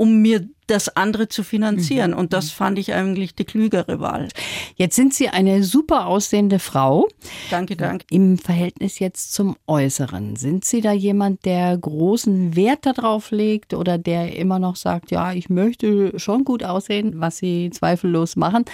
um 0.00 0.22
mir 0.22 0.48
das 0.70 0.96
andere 0.96 1.28
zu 1.28 1.42
finanzieren. 1.42 2.12
Mhm. 2.12 2.18
Und 2.18 2.32
das 2.32 2.50
fand 2.50 2.78
ich 2.78 2.94
eigentlich 2.94 3.34
die 3.34 3.44
klügere 3.44 4.00
Wahl. 4.00 4.28
Jetzt 4.76 4.96
sind 4.96 5.12
Sie 5.14 5.28
eine 5.28 5.62
super 5.62 6.06
aussehende 6.06 6.58
Frau. 6.58 7.08
Danke, 7.50 7.76
danke. 7.76 8.06
Im 8.10 8.38
Verhältnis 8.38 8.98
jetzt 8.98 9.34
zum 9.34 9.56
Äußeren. 9.66 10.36
Sind 10.36 10.64
Sie 10.64 10.80
da 10.80 10.92
jemand, 10.92 11.44
der 11.44 11.76
großen 11.76 12.56
Wert 12.56 12.86
darauf 12.86 13.30
legt 13.30 13.74
oder 13.74 13.98
der 13.98 14.36
immer 14.36 14.58
noch 14.58 14.76
sagt, 14.76 15.10
ja, 15.10 15.32
ich 15.32 15.50
möchte 15.50 16.18
schon 16.18 16.44
gut 16.44 16.64
aussehen, 16.64 17.14
was 17.16 17.38
Sie 17.38 17.70
zweifellos 17.70 18.36
machen? 18.36 18.64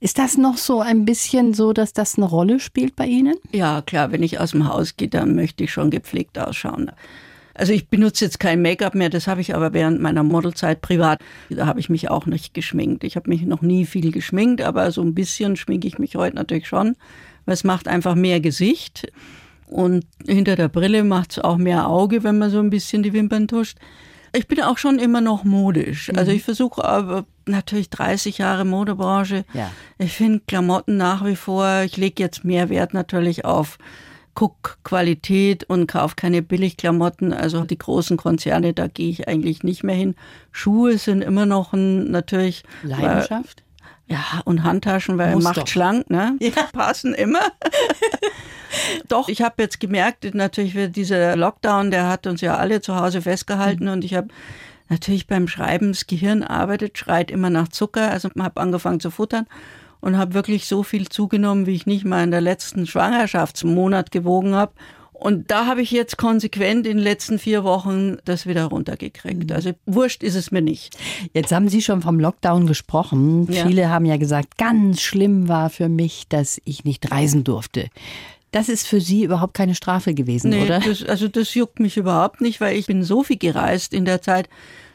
Ist 0.00 0.18
das 0.18 0.36
noch 0.38 0.56
so 0.56 0.80
ein 0.80 1.04
bisschen 1.04 1.54
so, 1.54 1.72
dass 1.72 1.92
das 1.92 2.16
eine 2.16 2.26
Rolle 2.26 2.60
spielt 2.60 2.96
bei 2.96 3.06
Ihnen? 3.06 3.34
Ja, 3.52 3.82
klar. 3.82 4.12
Wenn 4.12 4.22
ich 4.22 4.40
aus 4.40 4.52
dem 4.52 4.66
Haus 4.66 4.96
gehe, 4.96 5.08
dann 5.08 5.34
möchte 5.34 5.64
ich 5.64 5.72
schon 5.72 5.90
gepflegt 5.90 6.38
ausschauen. 6.38 6.90
Also 7.60 7.74
ich 7.74 7.88
benutze 7.88 8.24
jetzt 8.24 8.40
kein 8.40 8.62
Make-up 8.62 8.94
mehr, 8.94 9.10
das 9.10 9.26
habe 9.26 9.42
ich 9.42 9.54
aber 9.54 9.74
während 9.74 10.00
meiner 10.00 10.22
Modelzeit 10.22 10.80
privat, 10.80 11.20
da 11.50 11.66
habe 11.66 11.78
ich 11.78 11.90
mich 11.90 12.08
auch 12.08 12.24
nicht 12.24 12.54
geschminkt. 12.54 13.04
Ich 13.04 13.16
habe 13.16 13.28
mich 13.28 13.42
noch 13.42 13.60
nie 13.60 13.84
viel 13.84 14.12
geschminkt, 14.12 14.62
aber 14.62 14.90
so 14.92 15.02
ein 15.02 15.14
bisschen 15.14 15.56
schminke 15.56 15.86
ich 15.86 15.98
mich 15.98 16.16
heute 16.16 16.36
natürlich 16.36 16.66
schon, 16.66 16.96
weil 17.44 17.52
es 17.52 17.62
macht 17.62 17.86
einfach 17.86 18.14
mehr 18.14 18.40
Gesicht 18.40 19.12
und 19.66 20.06
hinter 20.26 20.56
der 20.56 20.68
Brille 20.68 21.04
macht 21.04 21.32
es 21.32 21.38
auch 21.38 21.58
mehr 21.58 21.86
Auge, 21.86 22.24
wenn 22.24 22.38
man 22.38 22.48
so 22.48 22.60
ein 22.60 22.70
bisschen 22.70 23.02
die 23.02 23.12
Wimpern 23.12 23.46
tuscht. 23.46 23.76
Ich 24.32 24.48
bin 24.48 24.62
auch 24.62 24.78
schon 24.78 24.98
immer 24.98 25.20
noch 25.20 25.44
modisch. 25.44 26.10
Also 26.16 26.30
mhm. 26.30 26.38
ich 26.38 26.44
versuche 26.44 26.82
aber 26.82 27.26
natürlich 27.44 27.90
30 27.90 28.38
Jahre 28.38 28.64
Modebranche. 28.64 29.44
Ja. 29.52 29.70
Ich 29.98 30.12
finde 30.12 30.40
Klamotten 30.46 30.96
nach 30.96 31.26
wie 31.26 31.36
vor, 31.36 31.82
ich 31.82 31.98
lege 31.98 32.22
jetzt 32.22 32.42
mehr 32.42 32.70
Wert 32.70 32.94
natürlich 32.94 33.44
auf 33.44 33.76
guck 34.34 34.78
Qualität 34.84 35.64
und 35.64 35.86
kauf 35.86 36.16
keine 36.16 36.42
Billigklamotten. 36.42 37.32
Also 37.32 37.64
die 37.64 37.78
großen 37.78 38.16
Konzerne, 38.16 38.72
da 38.72 38.86
gehe 38.86 39.10
ich 39.10 39.28
eigentlich 39.28 39.62
nicht 39.62 39.84
mehr 39.84 39.94
hin. 39.94 40.14
Schuhe 40.52 40.98
sind 40.98 41.22
immer 41.22 41.46
noch 41.46 41.72
ein 41.72 42.10
natürlich 42.10 42.64
Leidenschaft. 42.82 43.62
Weil, 44.08 44.16
ja, 44.16 44.40
und 44.44 44.64
Handtaschen, 44.64 45.18
weil 45.18 45.34
Muss 45.34 45.44
macht 45.44 45.56
doch. 45.58 45.66
schlank, 45.66 46.10
ne? 46.10 46.36
Ja. 46.40 46.50
Passen 46.72 47.14
immer. 47.14 47.42
Doch, 49.08 49.28
ich 49.28 49.42
habe 49.42 49.62
jetzt 49.62 49.80
gemerkt, 49.80 50.32
natürlich 50.32 50.74
wird 50.74 50.94
dieser 50.94 51.34
Lockdown, 51.36 51.90
der 51.90 52.08
hat 52.08 52.28
uns 52.28 52.40
ja 52.40 52.56
alle 52.56 52.80
zu 52.80 52.94
Hause 52.94 53.20
festgehalten 53.20 53.84
mhm. 53.84 53.90
und 53.90 54.04
ich 54.04 54.14
habe 54.14 54.28
natürlich 54.88 55.26
beim 55.26 55.48
Schreiben, 55.48 55.88
das 55.88 56.06
Gehirn 56.06 56.44
arbeitet, 56.44 56.96
schreit 56.96 57.32
immer 57.32 57.50
nach 57.50 57.68
Zucker, 57.68 58.10
also 58.10 58.28
habe 58.38 58.60
angefangen 58.60 59.00
zu 59.00 59.10
futtern 59.10 59.46
und 60.00 60.16
habe 60.16 60.34
wirklich 60.34 60.66
so 60.66 60.82
viel 60.82 61.08
zugenommen, 61.08 61.66
wie 61.66 61.74
ich 61.74 61.86
nicht 61.86 62.04
mal 62.04 62.24
in 62.24 62.30
der 62.30 62.40
letzten 62.40 62.86
Schwangerschaftsmonat 62.86 64.10
gewogen 64.10 64.54
habe. 64.54 64.72
Und 65.12 65.50
da 65.50 65.66
habe 65.66 65.82
ich 65.82 65.90
jetzt 65.90 66.16
konsequent 66.16 66.86
in 66.86 66.96
den 66.96 67.04
letzten 67.04 67.38
vier 67.38 67.62
Wochen 67.62 68.16
das 68.24 68.46
wieder 68.46 68.64
runtergekriegt. 68.64 69.50
Mhm. 69.50 69.54
Also 69.54 69.72
wurscht 69.84 70.22
ist 70.22 70.34
es 70.34 70.50
mir 70.50 70.62
nicht. 70.62 70.96
Jetzt 71.34 71.52
haben 71.52 71.68
Sie 71.68 71.82
schon 71.82 72.00
vom 72.00 72.18
Lockdown 72.18 72.66
gesprochen. 72.66 73.46
Ja. 73.52 73.66
Viele 73.66 73.90
haben 73.90 74.06
ja 74.06 74.16
gesagt, 74.16 74.56
ganz 74.56 75.02
schlimm 75.02 75.46
war 75.46 75.68
für 75.68 75.90
mich, 75.90 76.24
dass 76.30 76.58
ich 76.64 76.84
nicht 76.84 77.10
reisen 77.10 77.44
durfte. 77.44 77.88
Das 78.50 78.70
ist 78.70 78.88
für 78.88 79.00
Sie 79.00 79.22
überhaupt 79.22 79.52
keine 79.52 79.74
Strafe 79.74 80.14
gewesen, 80.14 80.50
nee, 80.50 80.64
oder? 80.64 80.80
Das, 80.80 81.04
also 81.04 81.28
das 81.28 81.54
juckt 81.54 81.80
mich 81.80 81.98
überhaupt 81.98 82.40
nicht, 82.40 82.60
weil 82.62 82.76
ich 82.76 82.86
bin 82.86 83.04
so 83.04 83.22
viel 83.22 83.38
gereist 83.38 83.92
in 83.92 84.06
der 84.06 84.22
Zeit 84.22 84.48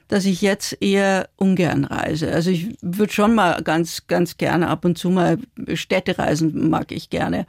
dass 0.08 0.26
ich 0.26 0.42
jetzt 0.42 0.78
eher 0.82 1.30
ungern 1.36 1.86
reise. 1.86 2.32
Also 2.32 2.52
ich 2.52 2.76
würde 2.82 3.14
schon 3.14 3.34
mal 3.36 3.62
ganz, 3.64 4.08
ganz 4.08 4.38
gerne 4.38 4.68
ab 4.68 4.86
und 4.86 4.98
zu 4.98 5.10
mal 5.10 5.38
Städte 5.74 6.18
reisen, 6.18 6.70
mag 6.70 6.92
ich 6.92 7.10
gerne. 7.10 7.48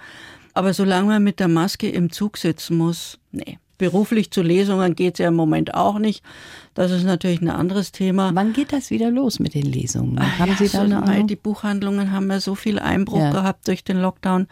Aber 0.55 0.73
solange 0.73 1.09
man 1.09 1.23
mit 1.23 1.39
der 1.39 1.49
Maske 1.49 1.89
im 1.89 2.11
Zug 2.11 2.39
sitzen 2.39 2.77
muss, 2.77 3.19
nee. 3.33 3.59
Beruflich 3.79 4.31
zu 4.31 4.41
Lesungen 4.41 4.97
geht 4.97 5.15
es 5.15 5.19
ja 5.19 5.29
im 5.29 5.35
Moment 5.35 5.75
auch 5.75 5.99
nicht. 5.99 6.25
Das 6.73 6.91
ist 6.91 7.05
natürlich 7.05 7.43
ein 7.43 7.51
anderes 7.51 7.93
Thema. 7.93 8.31
Wann 8.33 8.55
geht 8.55 8.73
das 8.73 8.89
wieder 8.89 9.11
los 9.11 9.39
mit 9.39 9.53
den 9.53 9.67
Lesungen? 9.67 10.19
Ach, 10.19 10.39
haben 10.39 10.53
ja, 10.53 10.57
Sie 10.57 10.69
da 10.71 10.81
eine 10.81 11.03
Ahnung? 11.03 11.27
Die 11.27 11.37
Buchhandlungen 11.37 12.11
haben 12.11 12.31
ja 12.31 12.41
so 12.41 12.55
viel 12.55 12.79
Einbruch 12.79 13.19
ja. 13.19 13.33
gehabt 13.33 13.69
durch 13.69 13.85
den 13.85 13.99
Lockdown. 14.01 14.47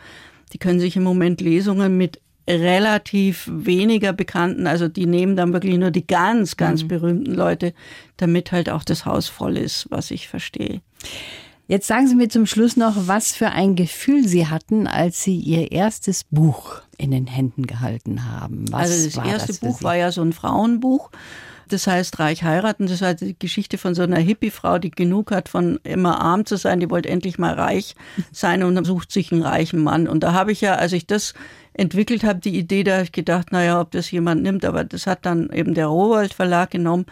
Die 0.53 0.59
können 0.59 0.79
sich 0.79 0.97
im 0.97 1.05
Moment 1.05 1.40
Lesungen 1.40 1.97
mit 1.97 2.21
relativ 2.48 3.48
weniger 3.50 4.12
bekannten, 4.12 4.66
also 4.66 4.88
die 4.88 5.07
nehmen 5.07 5.37
dann 5.37 5.52
wirklich 5.52 5.78
nur 5.78 5.90
die 5.90 6.07
ganz, 6.07 6.57
ganz 6.57 6.83
mhm. 6.83 6.88
berühmten 6.88 7.35
Leute, 7.35 7.72
damit 8.16 8.52
halt 8.52 8.68
auch 8.68 8.85
das 8.85 9.07
Haus 9.07 9.28
voll 9.28 9.57
ist, 9.57 9.87
was 9.90 10.11
ich 10.11 10.28
verstehe. 10.28 10.80
Jetzt 11.66 11.87
sagen 11.87 12.07
Sie 12.07 12.14
mir 12.14 12.28
zum 12.28 12.44
Schluss 12.44 12.76
noch, 12.76 12.94
was 13.07 13.35
für 13.35 13.50
ein 13.50 13.74
Gefühl 13.74 14.28
Sie 14.28 14.46
hatten, 14.48 14.87
als 14.87 15.22
Sie 15.22 15.38
Ihr 15.38 15.72
erstes 15.72 16.24
Buch 16.24 16.83
in 16.98 17.11
den 17.11 17.26
Händen 17.26 17.66
gehalten 17.66 18.30
haben. 18.30 18.70
Was 18.70 18.90
also 18.90 19.20
das 19.20 19.26
erste 19.26 19.48
das 19.48 19.59
Buch 19.61 19.83
war 19.83 19.96
ja 19.96 20.12
so 20.12 20.20
ein 20.20 20.35
Frauenbuch. 20.35 21.11
Das 21.68 21.87
heißt, 21.87 22.18
reich 22.18 22.42
heiraten, 22.42 22.87
das 22.87 23.00
war 23.00 23.14
die 23.14 23.37
Geschichte 23.38 23.79
von 23.79 23.94
so 23.94 24.03
einer 24.03 24.18
Hippie-Frau, 24.18 24.79
die 24.79 24.90
genug 24.90 25.31
hat, 25.31 25.48
von 25.48 25.79
immer 25.83 26.20
arm 26.20 26.44
zu 26.46 26.57
sein, 26.57 26.81
die 26.81 26.90
wollte 26.90 27.09
endlich 27.09 27.38
mal 27.38 27.55
reich 27.55 27.94
sein 28.33 28.62
und 28.62 28.85
sucht 28.85 29.12
sich 29.12 29.33
einen 29.33 29.42
reichen 29.42 29.83
Mann. 29.83 30.09
Und 30.09 30.24
da 30.24 30.33
habe 30.33 30.53
ich 30.53 30.61
ja, 30.61 30.74
als 30.74 30.92
ich 30.92 31.07
das 31.07 31.35
entwickelt 31.72 32.24
habe, 32.24 32.40
die 32.40 32.57
Idee, 32.57 32.85
da 32.85 32.94
habe 32.94 33.05
ich 33.05 33.12
gedacht, 33.12 33.53
naja, 33.53 33.81
ob 33.81 33.90
das 33.90 34.11
jemand 34.11 34.42
nimmt, 34.42 34.64
aber 34.64 34.85
das 34.85 35.07
hat 35.07 35.27
dann 35.27 35.50
eben 35.50 35.74
der 35.74 35.87
Rowold 35.87 36.35
Verlag 36.35 36.70
genommen. 36.70 37.07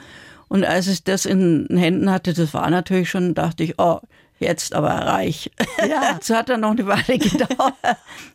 Und 0.48 0.64
als 0.64 0.86
ich 0.86 1.02
das 1.02 1.24
in 1.24 1.66
den 1.66 1.78
Händen 1.78 2.10
hatte, 2.10 2.34
das 2.34 2.52
war 2.52 2.68
natürlich 2.68 3.10
schon, 3.10 3.34
dachte 3.34 3.64
ich, 3.64 3.78
oh, 3.78 4.00
jetzt 4.42 4.74
aber 4.74 4.90
reich. 4.90 5.50
Ja. 5.78 6.00
Das 6.22 6.30
hat 6.30 6.48
dann 6.48 6.60
noch 6.60 6.72
eine 6.72 6.86
Weile 6.86 7.18
gedauert. 7.18 7.74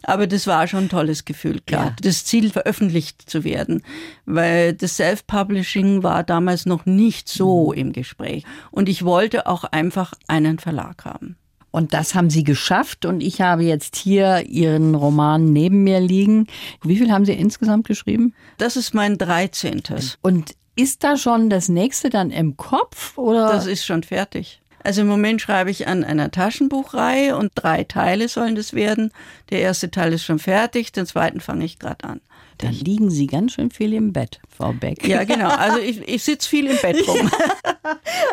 Aber 0.03 0.27
das 0.27 0.47
war 0.47 0.67
schon 0.67 0.85
ein 0.85 0.89
tolles 0.89 1.25
Gefühl, 1.25 1.61
klar. 1.65 1.85
Ja. 1.85 1.95
Das 2.01 2.25
Ziel, 2.25 2.49
veröffentlicht 2.49 3.29
zu 3.29 3.43
werden. 3.43 3.83
Weil 4.25 4.73
das 4.73 4.97
Self-Publishing 4.97 6.03
war 6.03 6.23
damals 6.23 6.65
noch 6.65 6.85
nicht 6.85 7.29
so 7.29 7.71
mhm. 7.71 7.77
im 7.77 7.93
Gespräch. 7.93 8.43
Und 8.71 8.89
ich 8.89 9.05
wollte 9.05 9.47
auch 9.47 9.63
einfach 9.63 10.13
einen 10.27 10.59
Verlag 10.59 11.05
haben. 11.05 11.37
Und 11.71 11.93
das 11.93 12.15
haben 12.15 12.29
Sie 12.29 12.43
geschafft. 12.43 13.05
Und 13.05 13.21
ich 13.21 13.41
habe 13.41 13.63
jetzt 13.63 13.95
hier 13.95 14.45
Ihren 14.47 14.95
Roman 14.95 15.53
neben 15.53 15.83
mir 15.83 15.99
liegen. 15.99 16.47
Wie 16.83 16.97
viel 16.97 17.11
haben 17.11 17.25
Sie 17.25 17.33
insgesamt 17.33 17.87
geschrieben? 17.87 18.33
Das 18.57 18.75
ist 18.75 18.93
mein 18.93 19.17
13. 19.17 19.83
Und 20.21 20.55
ist 20.75 21.03
da 21.03 21.17
schon 21.17 21.49
das 21.49 21.69
nächste 21.69 22.09
dann 22.09 22.31
im 22.31 22.55
Kopf? 22.57 23.17
Oder? 23.17 23.51
Das 23.51 23.65
ist 23.65 23.85
schon 23.85 24.03
fertig. 24.03 24.61
Also 24.87 25.01
im 25.01 25.07
Moment 25.07 25.41
schreibe 25.41 25.69
ich 25.69 25.89
an 25.89 26.05
einer 26.05 26.31
Taschenbuchreihe 26.31 27.35
und 27.35 27.51
drei 27.55 27.83
Teile 27.83 28.29
sollen 28.29 28.55
das 28.55 28.71
werden. 28.71 29.11
Der 29.49 29.59
erste 29.59 29.91
Teil 29.91 30.13
ist 30.13 30.23
schon 30.23 30.39
fertig, 30.39 30.93
den 30.93 31.05
zweiten 31.05 31.41
fange 31.41 31.65
ich 31.65 31.77
gerade 31.77 32.05
an. 32.05 32.21
Da 32.57 32.69
liegen 32.69 33.09
Sie 33.09 33.27
ganz 33.27 33.51
schön 33.51 33.69
viel 33.69 33.91
im 33.91 34.13
Bett, 34.13 34.39
Frau 34.47 34.71
Beck. 34.71 35.05
Ja, 35.05 35.25
genau. 35.25 35.49
Also 35.49 35.79
ich, 35.79 36.07
ich 36.07 36.23
sitze 36.23 36.47
viel 36.47 36.67
im 36.67 36.77
Bett 36.81 37.05
rum. 37.05 37.29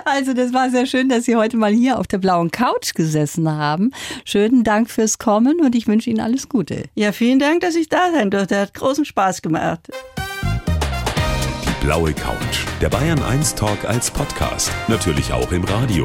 Also 0.07 0.35
das 0.35 0.53
war 0.53 0.71
sehr 0.71 0.87
schön, 0.87 1.09
dass 1.09 1.25
Sie 1.25 1.35
heute 1.35 1.57
mal 1.57 1.73
hier 1.73 1.99
auf 1.99 2.07
der 2.07 2.19
blauen 2.19 2.51
Couch 2.51 2.95
gesessen 2.95 3.51
haben. 3.51 3.93
Schönen 4.25 4.63
Dank 4.63 4.91
fürs 4.91 5.19
Kommen 5.19 5.61
und 5.61 5.75
ich 5.75 5.87
wünsche 5.87 6.11
Ihnen 6.11 6.21
alles 6.21 6.49
Gute. 6.49 6.85
Ja, 6.95 7.13
vielen 7.13 7.39
Dank, 7.39 7.61
dass 7.61 7.75
ich 7.75 7.89
da 7.89 8.13
sein 8.13 8.31
durfte. 8.31 8.59
Hat 8.59 8.75
großen 8.75 9.05
Spaß 9.05 9.43
gemacht. 9.43 9.89
Die 11.65 11.87
blaue 11.87 12.13
Couch. 12.13 12.65
Der 12.81 12.91
Bayern 12.91 13.23
1 13.23 13.55
Talk 13.55 13.85
als 13.87 14.11
Podcast. 14.11 14.71
Natürlich 14.89 15.33
auch 15.33 15.51
im 15.53 15.65
Radio. 15.65 16.05